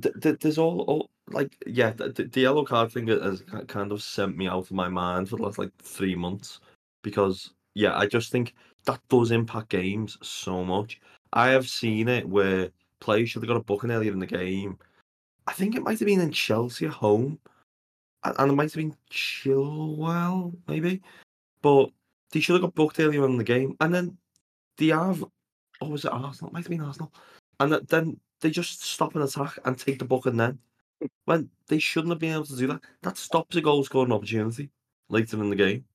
[0.02, 4.36] th- th- there's all, all like yeah, the, yellow card thing has kind of sent
[4.36, 6.60] me out of my mind for the last like three months
[7.08, 8.54] because yeah, I just think
[8.86, 11.00] that does impact games so much.
[11.32, 14.78] I have seen it where players should have got a booking earlier in the game.
[15.48, 17.40] I think it might have been in Chelsea at home,
[18.24, 21.02] and it might have been Chilwell maybe,
[21.62, 21.90] but
[22.32, 24.18] they should have got booked earlier in the game, and then
[24.78, 25.24] they have.
[25.80, 26.50] Oh, was it Arsenal?
[26.50, 27.14] It might have been Arsenal,
[27.62, 30.60] and then they just stop an attack and take the booking then.
[31.26, 34.72] When they shouldn't have been able to do that, that stops a goal scoring opportunity
[35.10, 35.86] later in the game.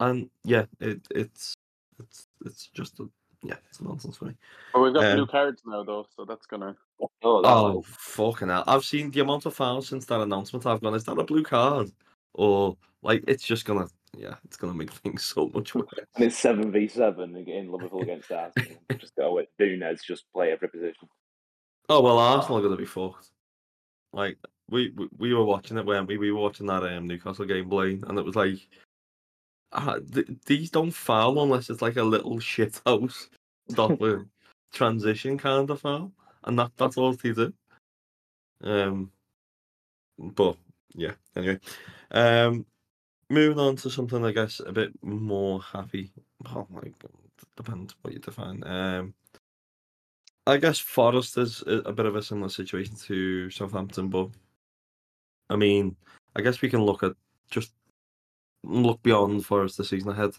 [0.00, 1.54] And yeah, it it's
[1.98, 3.08] it's it's just a
[3.42, 4.34] yeah, it's nonsense for me.
[4.72, 6.76] But we've got Um, blue cards now, though, so that's gonna.
[7.22, 8.64] oh, that Oh fucking hell!
[8.66, 10.66] I've seen the amount of fouls since that announcement.
[10.66, 11.90] I've gone, is that a blue card?
[12.34, 13.86] Or like it's just gonna
[14.16, 15.86] yeah, it's gonna make things so much worse.
[16.16, 18.78] and it's seven v seven in Liverpool against Arsenal.
[18.98, 21.08] just go with Nunez, just play every position.
[21.88, 23.30] Oh well, Arsenal are gonna be fucked.
[24.12, 24.38] Like
[24.70, 27.68] we we, we were watching it when we, we were watching that um, Newcastle game,
[27.68, 28.58] Blayne, and it was like,
[29.72, 33.28] ah, th- these don't foul unless it's like a little shit house
[33.72, 34.26] Doppler
[34.72, 36.12] transition kind of foul,
[36.44, 37.52] and that that's all they do.
[38.62, 39.10] Um,
[40.18, 40.56] but
[40.94, 41.12] yeah.
[41.36, 41.60] Anyway,
[42.10, 42.66] um,
[43.28, 46.12] moving on to something I guess a bit more happy.
[46.44, 47.12] My god,
[47.56, 48.62] depends what you define.
[48.64, 49.14] Um.
[50.46, 54.30] I guess Forest is a bit of a similar situation to Southampton, but
[55.48, 55.94] I mean,
[56.34, 57.12] I guess we can look at
[57.50, 57.72] just
[58.64, 60.32] look beyond Forest the season ahead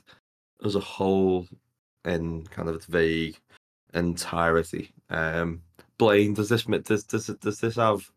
[0.64, 1.48] as a whole
[2.06, 3.38] in kind of its vague
[3.94, 4.92] entirety.
[5.10, 5.62] Um,
[5.98, 8.10] Blayne, does this does does does this have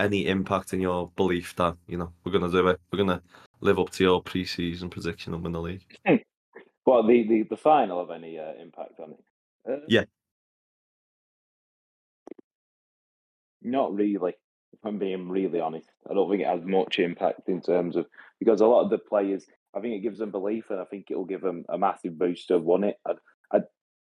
[0.00, 2.80] any impact in your belief that you know we're gonna do it?
[2.92, 3.22] We're gonna
[3.60, 5.84] live up to your pre-season prediction and win the league.
[6.86, 9.24] Well, the, the, the final of any uh, impact on it?
[9.66, 10.04] Uh, Yeah.
[13.62, 14.32] Not really,
[14.74, 15.88] if I'm being really honest.
[16.08, 18.06] I don't think it has much impact in terms of
[18.44, 21.06] because a lot of the players, I think it gives them belief and I think
[21.10, 22.96] it will give them a massive boost to have won it.
[23.06, 23.12] I,
[23.52, 23.60] I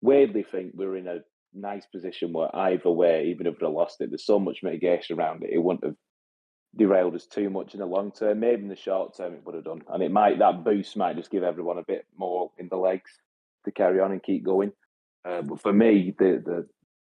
[0.02, 1.18] weirdly think we're in a
[1.54, 5.42] nice position where either way, even if we lost it, there's so much mitigation around
[5.42, 5.96] it, it wouldn't have
[6.76, 8.40] derailed us too much in the long term.
[8.40, 9.82] Maybe in the short term it would have done.
[9.88, 13.10] And it might that boost might just give everyone a bit more in the legs
[13.64, 14.72] to carry on and keep going.
[15.24, 16.68] Uh, but for me, the the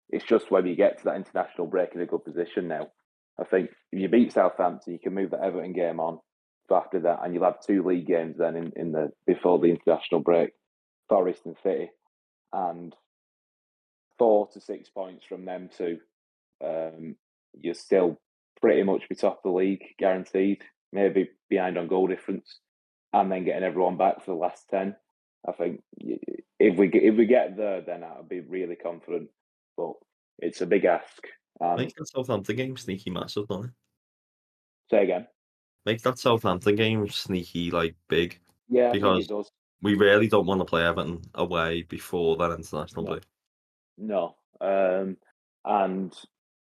[0.09, 2.87] it's just whether you get to that international break in a good position now.
[3.39, 6.19] I think if you beat Southampton, you can move the Everton game on
[6.71, 10.21] after that, and you'll have two league games then in, in the before the international
[10.21, 10.51] break,
[11.09, 11.89] Forest and City,
[12.53, 12.95] and
[14.17, 15.99] four to six points from them two.
[16.63, 17.15] Um,
[17.59, 18.19] you're still
[18.61, 20.63] pretty much be top of the league, guaranteed.
[20.93, 22.59] Maybe behind on goal difference,
[23.13, 24.95] and then getting everyone back for the last ten.
[25.47, 25.81] I think
[26.59, 29.29] if we get, if we get there, then I'll be really confident.
[29.75, 29.93] But
[30.39, 31.23] it's a big ask.
[31.59, 33.71] And Makes that Southampton game sneaky massive, doesn't it?
[34.89, 35.27] say again.
[35.85, 38.39] Makes that Southampton game sneaky like big.
[38.69, 39.51] Yeah, Because- it does.
[39.83, 43.23] We really don't want to play Everton away before that international break.
[43.99, 45.17] No, um,
[45.65, 46.11] and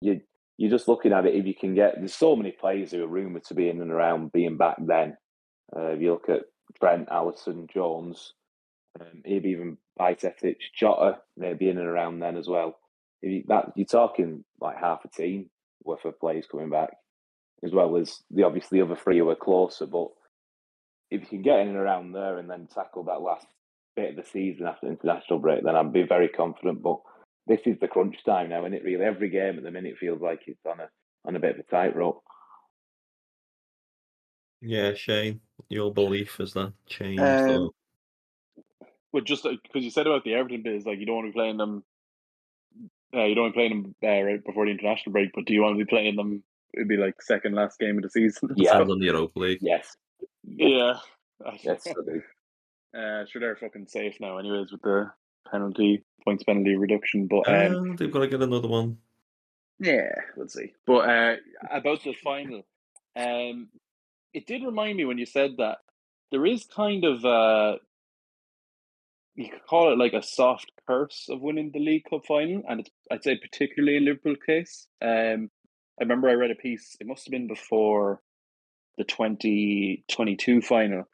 [0.00, 0.20] you
[0.58, 1.34] you're just looking at it.
[1.34, 3.90] If you can get, there's so many players who are rumored to be in and
[3.90, 5.16] around being back then.
[5.74, 6.42] Uh, if you look at
[6.78, 8.34] Trent, Alisson, Jones,
[9.00, 12.78] um, maybe even Bajcetic, Jota, maybe in and around then as well.
[13.22, 15.50] If you, that you're talking like half a team
[15.82, 16.90] worth of players coming back,
[17.64, 19.86] as well as the obviously other three who are closer.
[19.86, 20.08] But
[21.10, 23.46] if you can get in and around there and then tackle that last
[23.96, 26.82] bit of the season after international break, then I'd be very confident.
[26.82, 27.00] But
[27.46, 30.20] this is the crunch time now, and it really every game at the minute feels
[30.20, 30.88] like it's on a
[31.24, 32.22] on a bit of a tightrope.
[34.62, 37.22] Yeah, Shane, your belief has that changed?
[37.22, 41.16] Um, or- But just because you said about the Everton bit, is like you don't
[41.16, 41.82] want to be playing them.
[43.14, 45.44] Uh, you don't want to be playing them uh, right before the international break, but
[45.46, 46.44] do you want to be playing them
[46.74, 48.50] it'd be like second last game of the season.
[48.56, 48.72] Yeah.
[48.72, 49.58] Depends on the Europa League.
[49.60, 49.96] Yes.
[50.44, 50.94] yeah.
[51.62, 52.22] Yes, I do.
[52.92, 55.10] Uh, sure, they're fucking safe now, anyways, with the
[55.50, 57.26] penalty points penalty reduction.
[57.26, 58.98] But um, And they've got to get another one.
[59.78, 60.72] Yeah, let's see.
[60.86, 61.36] But uh,
[61.70, 62.66] about the final,
[63.16, 63.68] um,
[64.34, 65.78] it did remind me when you said that
[66.30, 67.76] there is kind of uh,
[69.34, 72.80] you could call it like a soft curse of winning the League Cup final, and
[72.80, 74.86] it's I'd say particularly in Liverpool case.
[75.00, 75.50] Um,
[76.00, 76.96] I remember I read a piece.
[76.98, 78.20] It must have been before
[78.96, 81.04] the twenty twenty two final,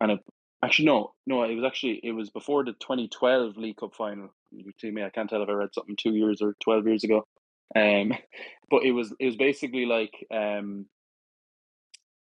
[0.00, 0.20] and it
[0.62, 4.34] actually no, no, it was actually it was before the twenty twelve League Cup final.
[4.50, 7.04] You see me, I can't tell if I read something two years or twelve years
[7.04, 7.26] ago.
[7.74, 8.12] Um,
[8.70, 10.86] but it was it was basically like um,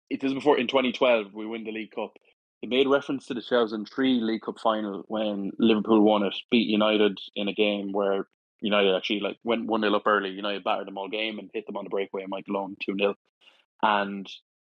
[0.09, 2.13] it was before in 2012 we win the League Cup.
[2.61, 7.17] It made reference to the 2003 League Cup final when Liverpool won it, beat United
[7.35, 8.27] in a game where
[8.61, 10.29] United actually like went one 0 up early.
[10.29, 12.25] United battered them all game and hit them on the breakaway.
[12.27, 13.15] Michael Owen two 0
[13.81, 14.27] and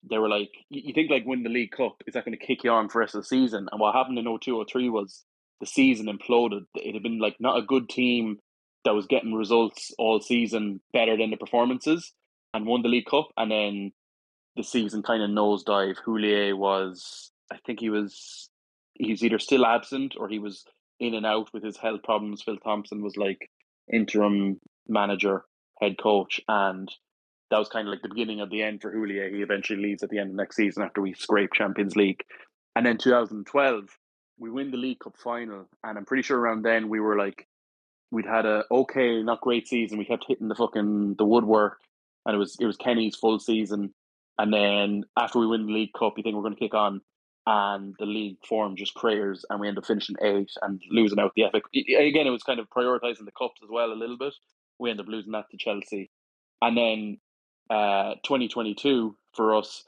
[0.09, 2.65] they were like, you think like win the League Cup is that going to kick
[2.65, 3.69] you on for the rest of the season?
[3.71, 5.25] And what happened in 02 03 was
[5.61, 6.65] the season imploded.
[6.75, 8.39] It had been like not a good team
[8.85, 12.13] that was getting results all season better than the performances
[12.55, 13.29] and won the League Cup.
[13.37, 13.93] And then
[14.57, 15.97] the season kind of nosedive.
[16.05, 18.49] Houllier was, I think he was,
[18.95, 20.65] he was either still absent or he was
[20.99, 22.43] in and out with his health problems.
[22.43, 23.51] Phil Thompson was like
[23.93, 25.45] interim manager,
[25.81, 26.91] head coach, and
[27.51, 29.31] that was kind of like the beginning of the end for Houllier.
[29.31, 32.23] He eventually leaves at the end of next season after we scrape Champions League.
[32.77, 33.85] And then 2012,
[34.39, 37.47] we win the League Cup final, and I'm pretty sure around then we were like
[38.11, 39.99] we'd had a okay, not great season.
[39.99, 41.79] We kept hitting the fucking the woodwork,
[42.27, 43.95] and it was it was Kenny's full season.
[44.39, 47.03] And then after we win the League Cup, you think we're going to kick on,
[47.51, 51.33] and the league form just craters, and we end up finishing eight and losing out
[51.35, 51.61] the FA.
[51.75, 54.35] Again, it was kind of prioritizing the cups as well a little bit.
[54.79, 56.11] We end up losing that to Chelsea,
[56.63, 57.19] and then
[57.69, 59.83] uh, 2022 for us,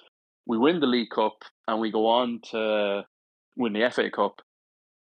[0.47, 3.05] we win the League Cup and we go on to
[3.57, 4.43] win the FA Cup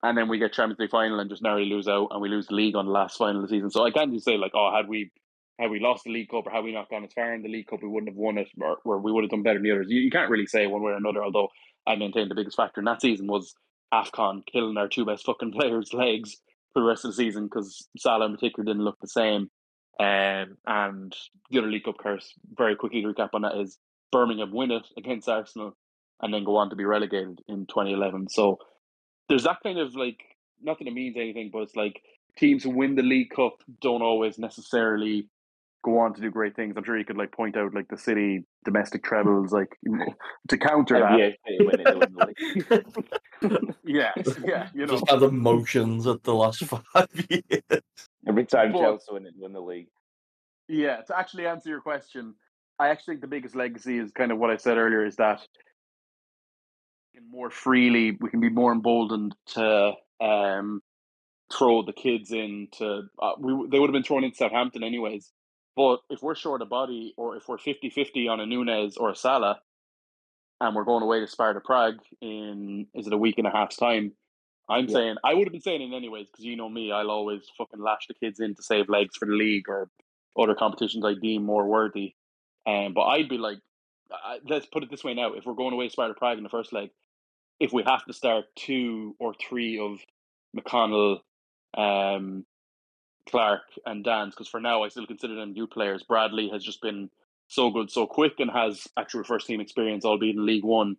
[0.05, 2.47] and then we get Champions League final and just narrowly lose out, and we lose
[2.49, 3.71] the league on the last final of the season.
[3.71, 5.11] So I can't just say like, oh, had we
[5.59, 7.49] had we lost the League Cup or had we not gone as far in the
[7.49, 9.63] League Cup, we wouldn't have won it, or, or we would have done better than
[9.63, 9.87] the others.
[9.89, 11.25] You, you can't really say one way or another.
[11.25, 11.49] Although
[11.87, 13.55] I maintain the biggest factor in that season was
[13.93, 16.37] Afcon killing our two best fucking players' legs
[16.73, 19.51] for the rest of the season because Salah in particular didn't look the same.
[20.01, 21.15] Um, and
[21.51, 23.79] the other League Cup curse, very quickly to recap on that, is
[24.11, 25.77] Birmingham win it against Arsenal
[26.21, 28.29] and then go on to be relegated in 2011.
[28.31, 28.59] So
[29.29, 30.19] there's that kind of like
[30.61, 32.03] nothing that means anything, but it's like
[32.37, 35.29] teams who win the League Cup don't always necessarily
[35.85, 36.75] go on to do great things.
[36.77, 39.77] I'm sure you could like point out like the city domestic trebles, like
[40.49, 41.11] to counter that.
[41.11, 43.75] NBA when they win the league.
[43.85, 44.13] Yeah,
[44.45, 44.95] yeah, you know.
[44.95, 47.83] Just had emotions at the last five years.
[48.27, 49.89] Every time But- Chelsea win, win the league.
[50.67, 52.35] Yeah, to actually answer your question,
[52.79, 55.41] I actually think the biggest legacy is kind of what I said earlier is that
[57.31, 60.81] more freely, we can be more emboldened to um,
[61.53, 63.03] throw the kids into.
[63.21, 65.31] Uh, we they would have been thrown into Southampton anyways.
[65.77, 69.17] But if we're short a body, or if we're 50-50 on a Nunez or a
[69.17, 69.61] Salah,
[70.61, 73.77] and we're going away to Sparta Prague in is it a week and a half's
[73.77, 74.13] time?
[74.69, 74.95] I'm Yeah.
[74.95, 77.81] saying I would have been saying it anyways because you know me, I'll always fucking
[77.81, 79.91] lash the kids in to save legs for the league or
[80.39, 82.15] other competitions I deem more worthy.
[82.67, 83.59] Um, but I'd be like,
[84.11, 86.45] I, let's put it this way now: if we're going away to Sparta Prague in
[86.45, 86.91] the first leg,
[87.61, 89.99] if we have to start two or three of
[90.57, 91.19] McConnell,
[91.77, 92.47] um,
[93.29, 96.03] Clark, and Danns, because for now I still consider them new players.
[96.03, 97.11] Bradley has just been
[97.49, 100.97] so good, so quick, and has actual first team experience, albeit in League One.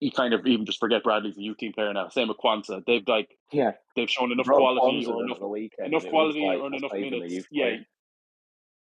[0.00, 2.08] You kind of even just forget Bradley's a youth team player now.
[2.08, 2.84] Same with Quansah.
[2.86, 3.72] They've like Yeah.
[3.94, 6.58] they've shown enough Rob quality Quansah or enough weekend, enough and it was quality like,
[6.58, 7.46] or enough not even a minutes.
[7.52, 7.76] Yeah,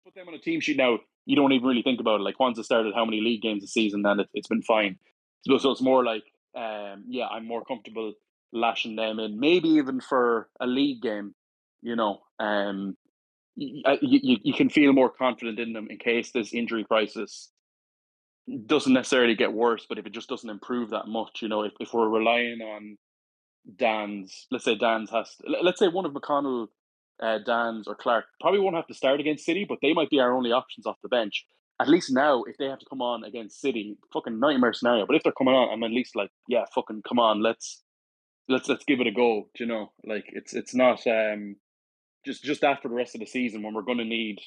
[0.03, 0.97] put them on a team sheet now.
[1.26, 2.23] You don't even really think about it.
[2.23, 4.97] Like Quansah started how many league games a season, and it, it's been fine.
[5.41, 6.23] So, so it's more like,
[6.55, 8.13] um, yeah, I'm more comfortable
[8.51, 11.36] lashing them in, maybe even for a league game.
[11.82, 12.97] You know, um,
[13.55, 17.51] you, you, you can feel more confident in them in case this injury crisis
[18.65, 21.73] doesn't necessarily get worse, but if it just doesn't improve that much, you know, if,
[21.79, 22.97] if we're relying on
[23.77, 26.67] Danns, let's say Danns has, let- let's say one of McConnell,
[27.21, 30.19] uh, Danns or Clark probably won't have to start against City, but they might be
[30.19, 31.45] our only options off the bench.
[31.79, 35.05] At least now, if they have to come on against City, fucking nightmare scenario.
[35.05, 37.83] But if they're coming on, I'm at least like, yeah, fucking come on, let's
[38.47, 39.49] let's let's give it a go.
[39.59, 41.57] You know, like it's it's not um
[42.26, 44.39] just just after the rest of the season when we're going to need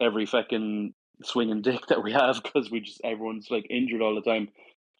[0.00, 4.22] every fucking swinging dick that we have because we just everyone's like injured all the
[4.22, 4.48] time.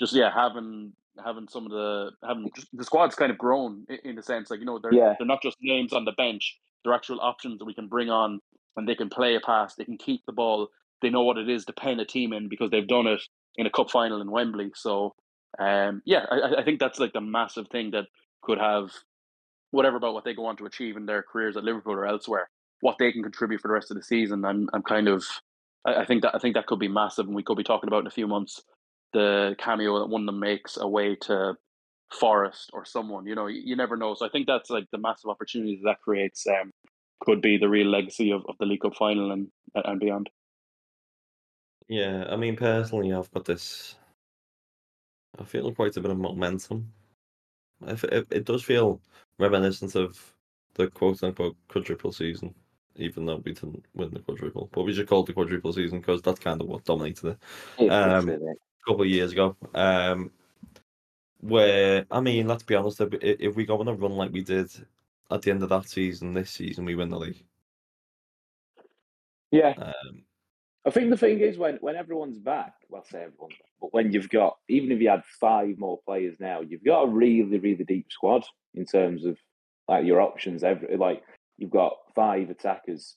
[0.01, 0.93] Just yeah, having
[1.25, 4.51] having some of the having just, the squad's kind of grown in, in the sense
[4.51, 5.15] like you know they're Yeah.
[5.19, 6.59] they're not just names on the bench.
[6.85, 8.41] They're actual options that we can bring on
[8.77, 9.75] and they can play a pass.
[9.75, 10.69] They can keep the ball.
[11.03, 13.21] they know what it is to pen a team in because they've done it
[13.57, 14.71] in a cup final in Wembley.
[14.75, 15.15] So
[15.59, 18.07] um, yeah, I, I think that's like the massive thing that
[18.43, 18.91] could have
[19.71, 22.49] whatever about what they go on to achieve in their careers at Liverpool or elsewhere,
[22.81, 24.45] what they can contribute for the rest of the season.
[24.45, 25.25] I'm I'm kind of
[25.85, 27.89] I, I think that I think that could be massive, and we could be talking
[27.89, 28.63] about in a few months
[29.13, 31.55] the cameo that one of them makes away to
[32.13, 33.27] Forest or someone.
[33.27, 34.15] You know, you, you never know.
[34.15, 36.47] So I think that's like the massive opportunity that creates.
[36.47, 36.71] Um,
[37.21, 40.31] could be the real legacy of, of the League Cup final and and beyond.
[41.89, 43.97] Yeah, I mean, personally, I've got this.
[45.39, 46.93] I feel quite a bit of momentum.
[47.87, 49.01] If it, it does feel
[49.41, 50.35] reminiscent of
[50.75, 52.55] the quote unquote quadruple season,
[52.97, 56.23] even though we didn't win the quadruple, but we just called the quadruple season because
[56.23, 57.37] that's kind of what dominated
[57.79, 58.39] it um, a
[58.87, 59.57] couple of years ago.
[59.75, 60.31] Um,
[61.41, 64.43] where I mean, let's be honest, if, if we go on a run like we
[64.43, 64.71] did
[65.31, 67.43] at the end of that season, this season we win the league.
[69.51, 69.75] Yeah.
[69.77, 70.23] Um,
[70.87, 74.13] I think the thing is when when everyone's back, well, say everyone's back, but when
[74.13, 77.85] you've got even if you had five more players now, you've got a really really
[77.85, 79.37] deep squad in terms of
[79.89, 80.65] like your options.
[80.65, 81.23] Every like
[81.59, 83.17] you've got five attackers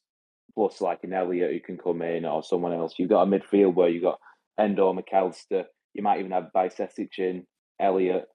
[0.56, 2.96] plus like an Elliott who can come in or someone else.
[2.98, 4.20] You've got a midfield where you've got
[4.60, 5.66] Endo McAllister.
[5.94, 7.46] You might even have Bajcetic in,
[7.80, 8.26] Elliott,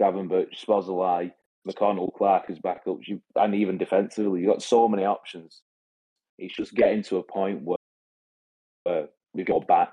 [0.00, 1.32] Gravenberch, Szoboszlai,
[1.68, 3.08] McConnell, Clark as backups.
[3.08, 5.62] You and even defensively, you've got so many options.
[6.38, 7.76] It's just getting to a point where
[9.34, 9.92] uh, we got back.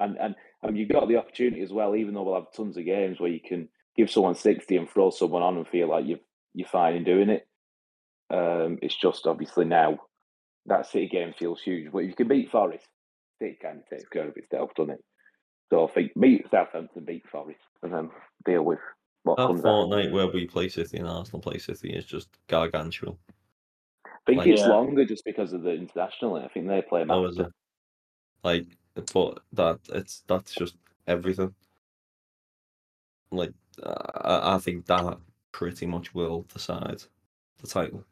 [0.00, 2.84] And and and you've got the opportunity as well, even though we'll have tons of
[2.84, 6.18] games where you can give someone sixty and throw someone on and feel like you
[6.54, 7.46] you're fine in doing it.
[8.30, 9.98] Um, it's just obviously now
[10.66, 11.92] that City game feels huge.
[11.92, 12.86] But if you can beat Forest,
[13.40, 15.04] it kind of takes care of itself, doesn't it?
[15.70, 18.10] So I think beat Southampton, beat Forest, and then
[18.44, 18.78] deal with
[19.24, 20.12] what that comes fortnight out.
[20.12, 23.16] where we play City and Arsenal play City is just gargantuan.
[24.06, 24.68] I think like- it's Yeah.
[24.68, 26.36] longer just because of the international.
[26.36, 27.52] I think they play Oh, is after.
[28.44, 28.46] It?
[28.46, 28.66] Like,
[29.12, 30.76] but that it's that's just
[31.06, 31.54] everything.
[33.30, 33.52] Like,
[33.84, 35.18] I, I think that
[35.52, 37.02] pretty much will decide
[37.60, 38.04] the title.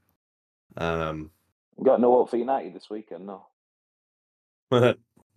[0.76, 1.31] Um,
[1.76, 3.47] We've got no hope for United this weekend, no.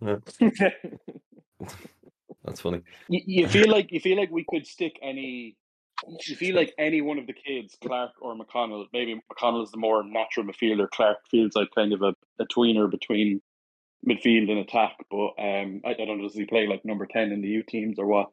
[2.44, 2.82] that's funny.
[3.08, 5.56] You, you feel like you feel like we could stick any.
[6.26, 8.84] You feel like any one of the kids, Clark or McConnell.
[8.92, 10.90] Maybe McConnell is the more natural midfielder.
[10.90, 13.40] Clark feels like kind of a, a tweener between
[14.06, 14.96] midfield and attack.
[15.10, 17.62] But um, I, I don't know does he play like number ten in the U
[17.62, 18.30] teams or what?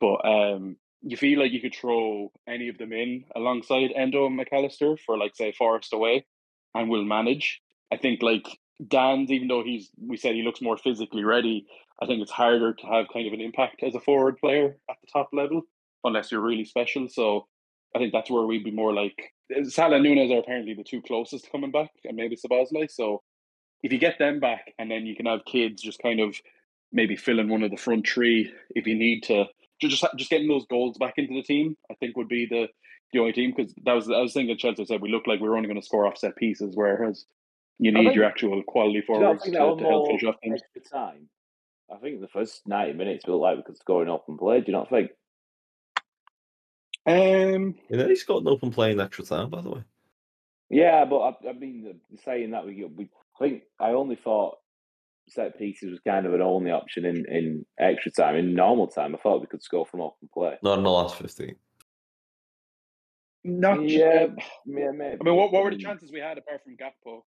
[0.00, 4.36] But um, you feel like you could throw any of them in alongside Endo and
[4.36, 6.26] Mac Allister for like say Forest away,
[6.74, 7.60] and we'll manage.
[7.92, 8.46] I think like
[8.82, 11.66] Danns, even though he's we said he looks more physically ready,
[12.02, 14.96] I think it's harder to have kind of an impact as a forward player at
[15.00, 15.62] the top level
[16.04, 17.08] unless you're really special.
[17.08, 17.46] So
[17.94, 19.32] I think that's where we'd be more like
[19.68, 22.90] Salah and Nunez are apparently the two closest to coming back, and maybe Szoboszlai.
[22.90, 23.22] So
[23.82, 26.34] if you get them back, and then you can have kids just kind of
[26.92, 29.44] maybe fill in one of the front three if you need to.
[29.80, 32.68] ju- Just just getting those goals back into the team, I think would be the
[33.12, 35.48] the only team because that was I was thinking Chelsea said we look like we
[35.48, 37.26] are only going to score off set pieces, whereas
[37.78, 40.60] you need think- your actual quality Do forwards to, to help more finish off things.
[40.76, 41.28] extra time?
[41.92, 44.58] I think the first 90 minutes felt like we could score an open play.
[44.60, 45.10] Do you not think?
[47.06, 49.82] Um, You know, he's got an open play in extra time, by the way.
[50.68, 53.08] Yeah, but I, I mean, saying that we, we,
[53.38, 54.56] I think I only thought
[55.28, 58.36] set pieces was kind of an only option in, in extra time.
[58.36, 60.56] In normal time, I thought we could score from open play.
[60.62, 61.56] Not in the last fifteen.
[63.44, 64.26] not Yeah, yeah.
[64.66, 65.18] yeah, maybe.
[65.20, 67.22] I mean, what, what were the Um, chances we had apart from Gakpo?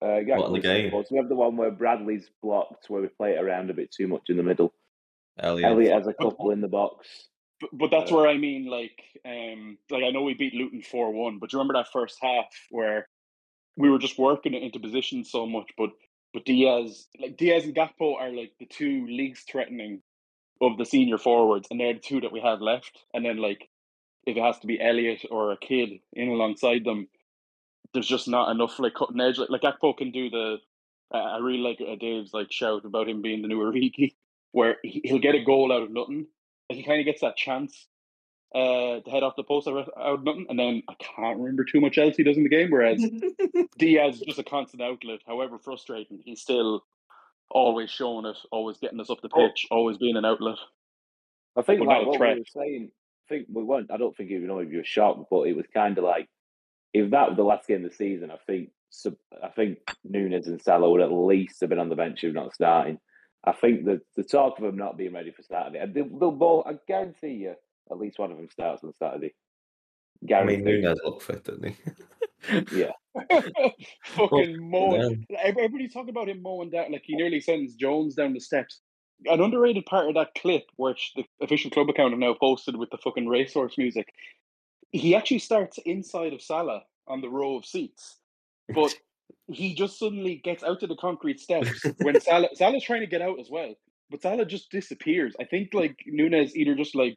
[0.00, 0.90] Uh, What, in the game?
[0.92, 3.90] So we have the one where Bradley's blocked, where we play it around a bit
[3.90, 4.72] too much in the middle.
[5.40, 5.70] Elliott.
[5.70, 7.28] Elliott has a couple in the box.
[7.60, 10.82] But, but that's Uh, where I mean, like, um, like I know we beat Luton
[10.82, 13.08] four one, but do you remember that first half where
[13.78, 15.70] we were just working it into position so much?
[15.78, 15.90] But
[16.34, 20.02] but Diaz, like Diaz and Gakpo, are like the two least threatening
[20.60, 22.98] of the senior forwards, and they're the two that we have left.
[23.14, 23.68] And then like,
[24.26, 27.08] if it has to be Elliott or a kid in alongside them,
[27.94, 29.38] there's just not enough like cutting edge.
[29.38, 30.56] Like, like Gakpo can do the.
[31.14, 34.14] Uh, I really like uh, Dave's like shout about him being the new Origi,
[34.52, 36.26] where he, he'll get a goal out of nothing.
[36.68, 37.86] Like he kind of gets that chance
[38.54, 41.64] uh, to head off the post out of, out nothing, and then I can't remember
[41.64, 42.70] too much else he does in the game.
[42.70, 43.04] Whereas
[43.78, 45.20] Diaz is just a constant outlet.
[45.26, 46.84] However frustrating, he's still
[47.50, 49.48] always showing it, always getting us up the Oh.
[49.48, 50.56] pitch, always being an outlet.
[51.56, 52.34] I think like what threat.
[52.36, 52.90] we were saying.
[52.90, 53.90] I think we weren't.
[53.90, 56.28] I don't think you know if you were shocked, but it was kind of like
[56.94, 58.30] if that was the last game of the season.
[58.30, 58.70] I think
[59.42, 62.54] I think Nunez and Salah would at least have been on the bench if not
[62.54, 62.98] starting.
[63.44, 65.78] I think the the talk of them not being ready for Saturday.
[65.78, 66.66] and They'll, they'll both.
[66.66, 67.54] I guarantee you,
[67.90, 69.34] at least one of them starts on Saturday.
[70.22, 70.64] I mean, Guarantee.
[70.64, 71.76] Nunez looked fit, didn't he?
[72.72, 72.92] Yeah.
[74.04, 75.26] fucking mowing.
[75.28, 75.40] yeah.
[75.42, 76.92] Everybody's talking about him mowing down.
[76.92, 78.80] Like he nearly sends Jones down the steps.
[79.26, 82.90] An underrated part of that clip, which the official club account have now posted with
[82.90, 84.06] the fucking racehorse music,
[84.92, 88.18] he actually starts inside of Salah on the row of seats,
[88.72, 88.94] but
[89.48, 93.22] he just suddenly gets out to the concrete steps when Salah Salah's trying to get
[93.22, 93.74] out as well,
[94.08, 95.34] but Salah just disappears.
[95.40, 97.16] I think like Nunez either just like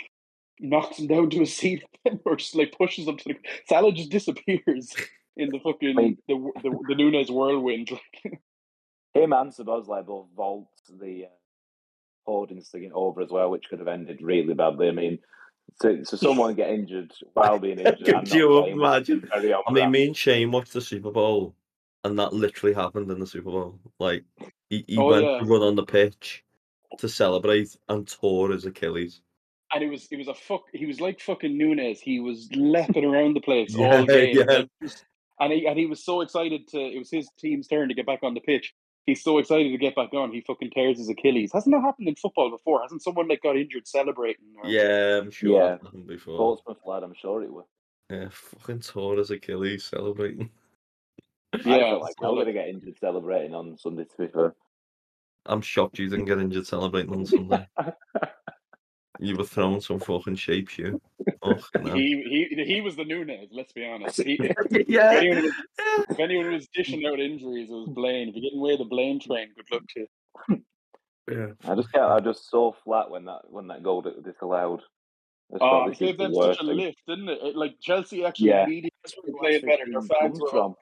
[0.61, 1.83] knocks him down to a seat
[2.25, 3.35] or just like pushes him to the
[3.67, 4.93] Salah just disappears
[5.35, 7.89] in the fucking mean- the the, the Nunez whirlwind.
[9.13, 11.29] Him and Szoboszlai both vault the uh,
[12.25, 14.87] hoardings to get over as well, which could have ended really badly.
[14.87, 15.19] I mean,
[15.81, 18.07] so, so someone get injured while being injured.
[18.07, 19.19] and Could you imagine?
[19.19, 19.91] be very odd I mean, brand.
[19.91, 21.53] me and Shane watched the Super Bowl,
[22.05, 23.79] and that literally happened in the Super Bowl.
[23.99, 24.23] Like,
[24.69, 25.39] he, he Oh, went yeah.
[25.39, 26.45] to run on the pitch
[26.99, 29.21] to celebrate and tore his Achilles.
[29.73, 30.63] And it was it was a fuck.
[30.73, 31.99] He was like fucking Nunez.
[32.01, 34.35] He was leaping around the place Yeah, all game.
[34.37, 34.43] yeah.
[34.43, 34.69] like,
[35.39, 36.79] and he and he was so excited to.
[36.79, 38.73] It was his team's turn to get back on the pitch.
[39.07, 40.31] He's so excited to get back on.
[40.31, 41.51] He fucking tears his Achilles.
[41.53, 42.81] Hasn't that happened in football before?
[42.83, 44.45] Hasn't someone like got injured celebrating?
[44.61, 45.69] Or, Yeah, I'm sure Yeah.
[45.71, 46.37] happened before.
[46.37, 47.65] Portsmouth lad, I'm sure it was.
[48.11, 50.49] Yeah, fucking tore his Achilles celebrating.
[51.65, 54.55] Yeah, felt like I'm going to get injured celebrating on Sunday, to be fair.
[55.45, 57.67] I'm shocked you didn't get injured celebrating on Sunday.
[59.21, 61.01] you were throwing some fucking shapes, you.
[61.43, 61.95] Fucking hell.
[61.95, 63.49] He he he was the Nunez.
[63.51, 64.21] Let's be honest.
[64.21, 65.11] He, if, yeah.
[65.15, 65.53] anyone was,
[66.09, 68.29] if anyone was dishing out injuries, it was Blayne.
[68.29, 70.63] If you didn't wear the Blayne train, good luck to you.
[71.31, 71.47] yeah.
[71.71, 72.05] I just can't.
[72.11, 74.81] I'm just so flat when that when that goal got disallowed.
[75.53, 76.77] I just Oh, it gave them such a thing.
[76.77, 77.39] lift, didn't it?
[77.43, 78.63] it like Chelsea actually Yeah.
[78.65, 79.85] immediately That's started where playing better.
[79.91, 80.75] Their it fans were from.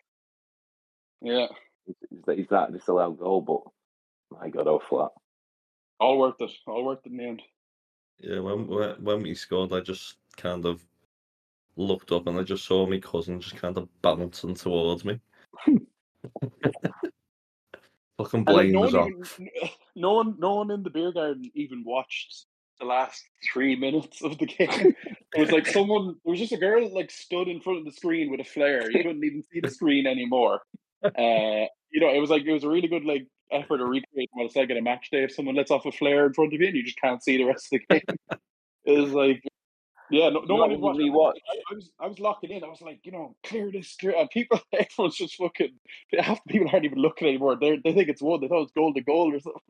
[1.21, 1.47] Yeah,
[1.87, 3.41] Is that, is that disallowed goal?
[3.41, 5.09] But my God, how flat.
[5.99, 6.51] all worth it.
[6.67, 7.41] All worth it in the end.
[8.19, 10.85] Yeah, when, when we scored, I just kind of
[11.75, 15.19] looked up and I just saw my cousin just kind of bouncing towards me.
[18.17, 19.09] Fucking Blayne no, was one on.
[19.09, 19.49] even,
[19.95, 22.47] no one, no one in the beer garden even watched
[22.79, 24.93] the last three minutes of the game.
[25.35, 26.15] it was like someone.
[26.25, 28.43] It was just a girl that, like stood in front of the screen with a
[28.43, 28.91] flare.
[28.91, 30.61] You couldn't even see the screen anymore.
[31.01, 34.29] Uh, you know, it was like it was a really good like effort to recreate
[34.33, 35.23] what it's like at a match day.
[35.23, 37.37] If someone lets off a flare in front of you and you just can't see
[37.37, 38.17] the rest of the game,
[38.85, 39.43] it's like.
[40.11, 40.95] Yeah, no, no You one know, even watched.
[40.97, 41.05] when it.
[41.05, 42.63] you watch- I, I was, I was locking in.
[42.63, 44.15] I was like, you know, clear this, clear.
[44.17, 45.69] And people, everyone's just fucking.
[46.17, 47.55] Half the people aren't even looking anymore.
[47.61, 48.41] They they think it's one.
[48.41, 49.61] They thought it's goal to goal or something.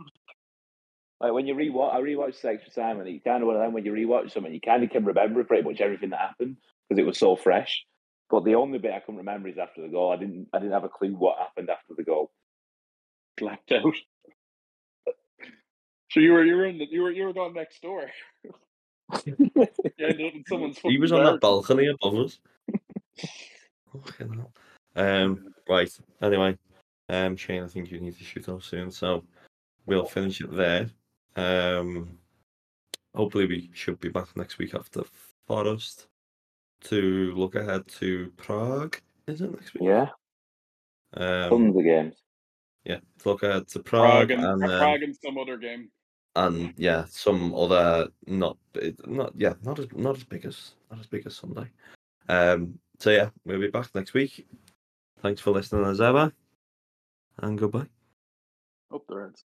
[1.19, 2.41] Like when you rewatch, I rewatched
[2.73, 4.89] time, and it's kind of one of them when you rewatch something, you kind of
[4.89, 6.55] can remember pretty much everything that happened
[6.88, 7.84] because it was so fresh.
[8.30, 10.11] But the only bit I can remember is after the goal.
[10.13, 12.32] I didn't, I didn't have a clue what happened after the goal.
[13.40, 13.84] Blacked out.
[16.12, 18.10] So you were you were in the, you were you were going next door.
[19.26, 19.36] You
[20.00, 22.40] ended up in someone's He was on that balcony above us.
[24.06, 24.52] Fucking hell.
[24.96, 25.92] Um, right.
[26.22, 26.58] Anyway,
[27.10, 29.24] um, Shane, I think you need to shoot off soon, so
[29.86, 30.90] we'll finish it there.
[31.36, 32.18] Um,
[33.14, 35.04] hopefully we should be back next week after
[35.48, 36.08] Forest
[36.86, 38.98] to look ahead to Prague.
[39.28, 39.84] Is it next week?
[39.84, 40.10] Yeah,
[41.14, 42.16] Um, tons of games.
[42.86, 45.89] Yeah, to look ahead to Prague, Prague and, and then Prague and some other game.
[46.36, 48.57] and yeah, some other not
[49.05, 51.69] not yeah, not as not as big as not as big as Sunday.
[52.27, 54.47] Um, so yeah, we'll be back next week.
[55.21, 56.32] Thanks for listening as ever,
[57.39, 57.88] and goodbye.
[58.93, 59.43] Up the Reds.